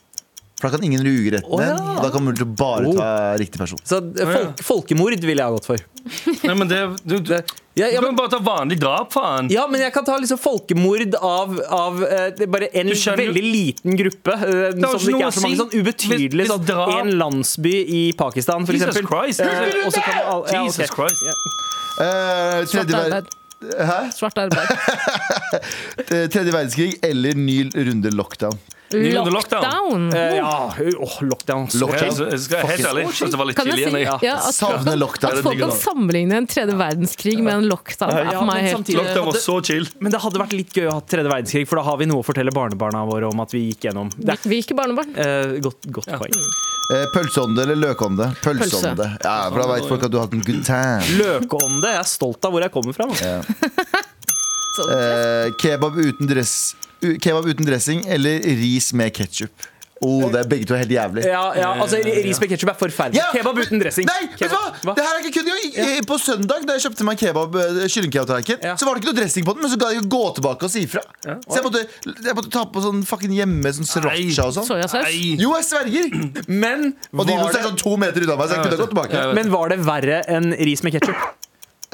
[0.64, 1.50] For da kan ingen ljuge i retten.
[1.52, 1.74] oh, ja.
[1.76, 1.98] igjen.
[2.00, 3.78] Da kan man bare ta riktig person.
[3.84, 5.82] Så eh, folk, folkemord ville jeg ha gått for.
[6.48, 7.34] Nei, men det, du, du,
[7.76, 9.48] Ja, ja, du kan bare ta vanlig drap, faen.
[9.52, 13.96] ja, men jeg kan ta liksom folkemord av, av eh, bare en skjønner veldig liten
[14.00, 14.36] gruppe.
[14.40, 15.60] eh, som ikke det ikke er så mange si.
[15.62, 19.10] sånn ubetydelig Hvis- hvis sånn, drap- En landsby i Pakistan, for Jesus eksempel.
[19.12, 19.40] Christ.
[19.44, 20.64] Eh, også kan alle- ja.
[20.68, 21.24] Jesus Christ.
[21.28, 21.36] Ja.
[21.94, 23.34] Uh, Svart arbeid.
[23.90, 23.98] Hæ?
[24.12, 24.68] Svart arbeid.
[26.32, 28.58] Tredje verdenskrig eller ny runde lockdown?
[28.94, 29.32] Lockdown.
[29.34, 30.04] Lockdown.
[30.14, 31.66] Eh, ja, oh, lockdown.
[31.70, 32.10] så- Lockdown.
[32.14, 33.90] Jeg, jeg skal helt ærlig, jeg det var litt Kan igjen.
[33.90, 35.32] si ja, at, folk Savner kan, lockdown.
[35.38, 38.10] at folk kan sammenligne en tredje verdenskrig med en lockdown?
[38.32, 39.88] Ja, meg men helt samtidig- Lockdown var så chill.
[40.00, 42.22] Men det hadde vært litt gøy å ha tredje verdenskrig, for da har vi noe
[42.22, 44.10] å fortelle barnebarna våre om at vi gikk gjennom.
[44.16, 45.16] Det Hvilke barnebarn?
[45.16, 46.34] eh, godt, godt poeng.
[46.92, 48.26] Eh, pølseånde eller løkånde?
[48.42, 49.06] Pølseånde.
[49.24, 51.00] Ja, for da veit folk at du har hatt en good time.
[51.16, 51.88] Løkånde.
[51.88, 53.06] Jeg er stolt av hvor jeg kommer fra.
[53.06, 53.16] man.
[54.76, 56.74] Så- Eh, kebab, uten dress,
[57.20, 59.70] kebab uten dressing eller ris med ketsjup?
[60.04, 61.22] Oh, det er begge to helt jævlig.
[61.24, 63.14] Ja, ja, altså Ris med ketsjup er forferdelig.
[63.22, 63.28] Ja!
[63.32, 64.04] Kebab uten dressing.
[64.10, 64.72] Nei, vet du hva?
[64.82, 64.94] Hva?
[64.98, 68.74] Det her er ikke kødd På søndag da jeg kjøpte meg kebab, eh, kyllingkebabtallerken, Ja.
[68.76, 70.70] så var det ikke noe dressing på den, men så ga jeg gå tilbake og
[70.74, 71.00] si ifra.
[71.22, 71.86] Så jeg måtte,
[72.26, 74.66] jeg måtte ta på sånn fucking hjemme sånn sriracha og sånn.
[74.66, 75.08] Soyasaus?
[75.40, 76.48] Jo, jeg sverger!
[76.50, 79.12] Men Og de er det, sånn to meter unna meg, så jeg kunne gått tilbake.
[79.14, 81.16] Ja, men var det verre enn ris med ketsjup?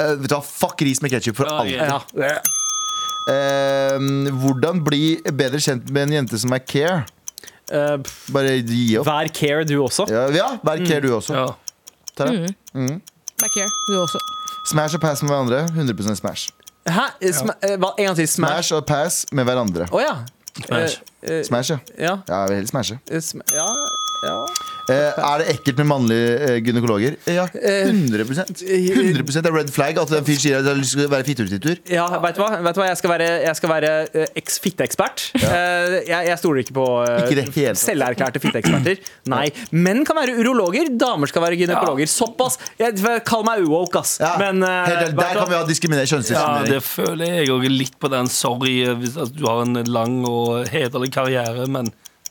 [0.00, 1.76] Uh, vet du hva, Fuck ris med ketsjup for Ja, alltid.
[2.16, 2.40] ja.
[3.26, 3.34] Ja.
[3.34, 7.04] Eh, hvordan bli bedre kjent med en jente som er care?
[7.70, 7.96] Eh,
[8.34, 9.06] Bare gi opp.
[9.06, 10.08] vær care, du også.
[10.10, 11.34] Ja, ja vær care, du også.
[11.34, 11.46] Ja.
[12.16, 12.32] Tara.
[12.34, 14.18] Vær care, du også.
[14.70, 15.62] Smash og pass med hverandre.
[15.72, 16.50] 100 smash.
[16.88, 17.06] Hæ?
[17.32, 17.94] Sma eh, hva?
[17.98, 18.28] En gang til.
[18.28, 18.52] Smash.
[18.52, 19.86] Smash og pass med hverandre.
[19.92, 20.16] Oh, ja.
[20.66, 21.00] Smash.
[21.22, 21.78] Uh, uh, Smash, ja.
[21.98, 22.18] ja.
[22.28, 22.98] Ja, jeg vil helst smashe.
[23.20, 23.66] sm ja.
[24.24, 24.36] ja.
[24.90, 27.16] Eh, er det ekkelt med mannlige eh, gynekologer?
[27.24, 29.98] Eh, Ja, 100 100 er red flag.
[30.02, 31.80] At en fyr sier at du skal være fitteutbytter.
[31.92, 32.50] Ja, vet du hva?
[32.66, 32.88] Vet du hva?
[32.90, 33.92] Jeg skal være, jeg skal være
[34.64, 35.26] fitteekspert.
[35.40, 35.60] Ja.
[36.04, 36.86] jeg, jeg stoler ikke på
[37.30, 39.00] Ikke selverklærte fitteeksperter.
[39.30, 39.46] Nei.
[39.74, 42.10] Menn kan være urologer, damer skal være gynekologer.
[42.10, 42.58] Såpass!
[42.80, 44.18] Jeg, kall meg uwoke, ass.
[44.22, 46.26] Ja, Men helt der kan vi ha ha diskriminering.
[46.32, 48.30] Ja, det føler jeg òg litt på den.
[48.32, 51.90] Sorry hvis du har en lang og hederlig karriere, men,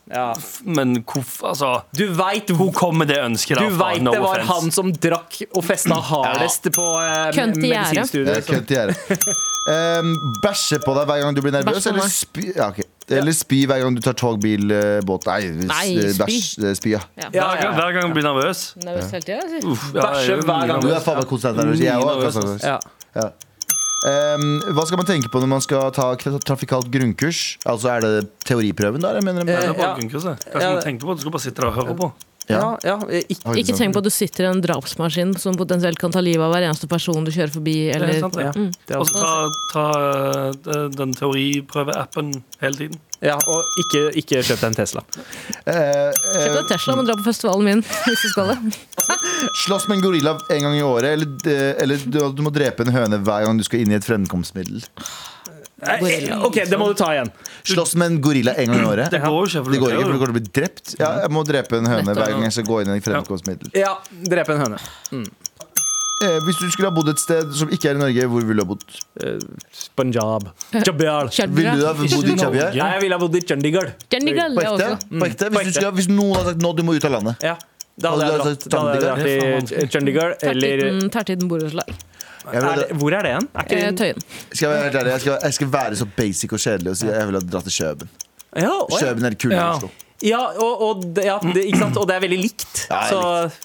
[0.10, 0.34] ja.
[0.66, 4.40] men hvorfor Altså, Du veit hvor kommer det ønsket du veit vet No det var
[4.40, 4.54] offense.
[4.66, 8.96] han som drakk og festa hardest på eh, Kønt i medisinstudiet.
[9.70, 12.80] Um, bæsje på deg hver gang du blir nervøs, eller spy, ja, ok.
[13.10, 15.28] eller spy hver gang du tar tog, bil, eh, båt?
[15.30, 16.48] Nei, Nei, eh, bæsj.
[16.64, 17.02] eh, Spy, ja.
[17.20, 17.72] Ja, Hver gang, ja.
[17.78, 18.64] hver gang du blir nervøs.
[18.82, 19.44] Nervøs hele tida?
[19.46, 21.80] Ja, Bæsje er hver gang Du er faen meg konstant nervøs.
[21.86, 22.82] Jeg er.
[23.20, 23.30] Ja.
[24.08, 27.58] Um, hva skal man tenke på når man skal ta trafikalt grunnkurs?
[27.68, 29.20] Altså Er det teoriprøven der?
[29.20, 29.96] Jeg mener, Det er Eh, bare Ja.
[29.98, 30.40] grunnkurset.
[30.46, 30.74] Hva skal Ja.
[30.76, 31.16] man tenke på?
[31.16, 32.12] Du skal bare sitte der og høre på.
[32.50, 32.96] Ja, ja,
[33.30, 36.42] ikke, Ikke tenk på at du sitter i en drapsmaskin som potensielt kan ta livet
[36.42, 37.76] av hver eneste person du kjører forbi.
[37.94, 39.92] Eller, er sant, ja, det er Og så ta,
[40.64, 42.98] ta eh, den teoriprøveappen hele tiden.
[43.22, 45.02] ja, og ikke, ikke kjøp deg en Tesla.
[45.68, 47.82] Eh, Kjøp eh, deg Tesla men dra på festivalen min.
[48.08, 48.58] hvis du skal det.
[49.66, 52.86] Slåss med en gorilla en gang i året, eller, eh, eller du, du må drepe
[52.88, 54.84] en høne hver gang du skal inn i et fremkomstmiddel.
[55.80, 56.42] Gorilla.
[56.44, 57.30] OK, det må du ta igjen.
[57.70, 59.12] Slåss med en gorilla en gang i året.
[59.14, 59.62] Det går ikke.
[59.64, 60.96] for Det du går ikke, for du kommer til å bli drept.
[61.00, 63.72] Ja, jeg må drepe en høne hver gang jeg skal gå inn i et fremkomstmiddel.
[63.80, 63.94] Ja,
[64.28, 64.82] drepe en høne.
[66.20, 68.60] Eh, hvis du skulle ha bodd et sted som ikke er i Norge, hvor ville
[68.60, 68.84] du ha bodd?
[69.96, 70.50] Punjab.
[70.90, 71.32] Jabial.
[71.48, 72.66] Ville du ha bodd i Chabia?
[72.76, 73.94] Nei, jeg ville ha bodd i Chandigarh.
[74.12, 74.90] Chandigarh, På ekte?
[75.16, 75.48] På ekte?
[75.56, 77.48] Hvis, du skulle, ha- hvis noen hadde sagt nå du må ut av landet.
[77.48, 77.56] Ja.
[78.00, 81.90] Da hadde jeg dratt, da hadde jeg dratt til Chandigarh eller Tertitten- borettslag.
[82.50, 83.48] Er det, Hvor er det hen?
[83.54, 84.22] Er ikke Eh, det Tøyen.
[84.54, 86.98] skal jeg, være helt ærlig, jeg, skal, jeg skal være så basic og kjedelig og
[86.98, 88.10] si jeg ville ha dratt til Kjøben.
[88.56, 88.98] ja, å, ja.
[89.04, 89.68] Kjøben er kulere Ja.
[89.74, 89.90] enn Oslo.
[90.26, 91.98] Ja, og, og, det, ja, det, ikke sant?
[92.02, 92.82] og det er veldig likt.
[92.90, 93.20] Ja, Så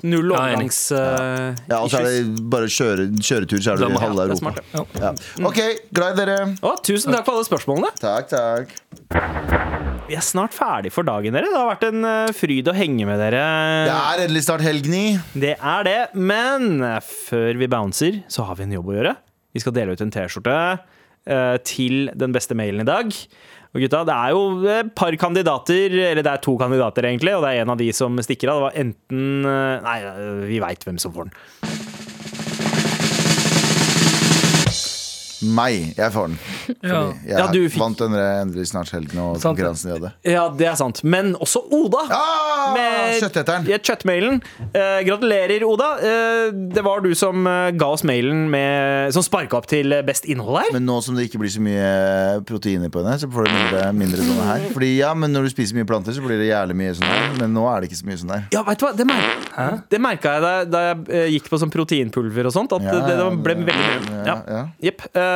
[0.07, 0.78] null Ja, er overgangs...
[0.94, 4.40] eh, Ja, og så er det bare kjøre, kjøretur, så er du i halve Europa.
[4.40, 4.61] smart.
[5.00, 5.12] Ja.
[5.48, 5.61] OK,
[5.94, 6.38] glad i dere.
[6.62, 7.90] Å, tusen takk for alle spørsmålene.
[8.00, 8.74] Takk, takk.
[10.05, 11.48] Vi er snart ferdig for dagen, dere.
[11.48, 13.44] Det har vært en eh, fryd å henge med dere.
[13.88, 15.05] Det er endelig snart helg, ni.
[15.32, 19.14] Det er det, men før vi bouncer, så har vi en jobb å gjøre.
[19.55, 20.59] Vi skal dele ut en T-skjorte
[21.64, 23.12] til den beste mailen i dag.
[23.74, 27.42] Og gutta, Det er jo et par kandidater, eller det er to kandidater, egentlig, og
[27.42, 28.60] det er en av de som stikker av.
[28.60, 31.93] Det var enten eh, Nei, eh, vi veit hvem som får den.
[35.45, 35.95] Meg.
[35.99, 36.38] Jeg får den.
[36.82, 37.01] Ja.
[37.26, 40.12] Jeg Ja, du fikk- vant denne endelig snart helgen og Sant konkurransen vi hadde.
[40.24, 41.03] Ja, det er sant.
[41.05, 42.05] Men også Oda.
[42.11, 43.66] Ah, Med- Kjøtteteren.
[43.66, 44.40] Kjøttmailen.
[44.74, 45.90] Eh, gratulerer, Oda.
[46.01, 50.24] Eh, det var du som eh, ga oss mailen med, som sparka opp til best
[50.30, 50.72] innhold her.
[50.72, 53.92] Men nå som det ikke blir så mye proteiner på henne, så får du mindre,
[54.01, 54.68] mindre sånne her.
[54.74, 57.28] Fordi ja, men når du spiser mye planter, så blir det jævlig mye sånn her.
[57.42, 58.45] Men nå er det ikke så mye sånn her.
[58.55, 58.92] Ja, vet du hva?
[58.97, 62.72] Det, mer det merka jeg da, da jeg eh, gikk på sånn proteinpulver og sånt.
[62.74, 64.14] At Ja, det, det ble ja, veldig mye.
[64.14, 64.36] ja, Ja.
[64.49, 64.62] ja.
[64.88, 65.05] Jepp.
[65.14, 65.34] Eh,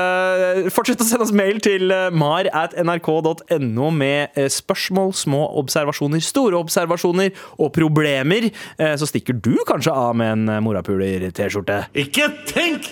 [0.75, 6.23] fortsett å sende oss mail til eh, mar at nrk.no med eh, spørsmål, små observasjoner,
[6.25, 8.51] store observasjoner og problemer.
[8.79, 11.83] Eh, så stikker du kanskje av med en eh, morapuler-T-skjorte.
[12.05, 12.89] Ikke tenk!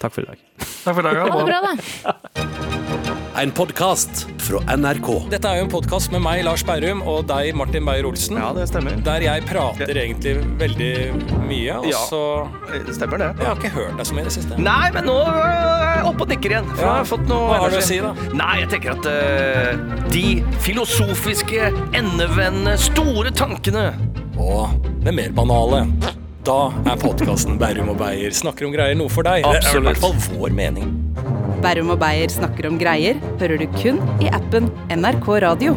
[0.00, 0.46] Takk for i dag.
[0.84, 1.20] Takk for i dag.
[1.20, 1.60] ha det Ha det bra.
[1.60, 2.58] bra, da.
[3.38, 5.08] En podkast fra NRK.
[5.30, 8.36] Dette er jo en podkast med meg, Lars Berrum, og deg, Martin Beyer-Olsen.
[8.40, 8.96] Ja, det stemmer.
[9.06, 10.90] Der jeg prater egentlig veldig
[11.46, 12.02] mye, og Ja.
[12.10, 12.22] så
[12.92, 13.28] Stemmer det.
[13.38, 14.58] Jeg har ikke hørt deg så mye i det siste.
[14.58, 16.66] Nei, men nå er jeg oppe og nikker igjen.
[16.74, 16.86] For Ja.
[16.86, 18.12] jeg har fått noe Hva har du å si, da?
[18.34, 23.94] Nei, jeg tenker at uh, de filosofiske, endevendende, store tankene
[24.38, 24.70] Og
[25.04, 25.86] det mer banale.
[26.40, 29.44] Da er podkasten Bærum og Beyer snakker om greier noe for deg.
[29.44, 30.88] Det er i hvert fall vår mening.
[31.60, 35.76] Bærum og Beyer snakker om greier hører du kun i appen NRK Radio.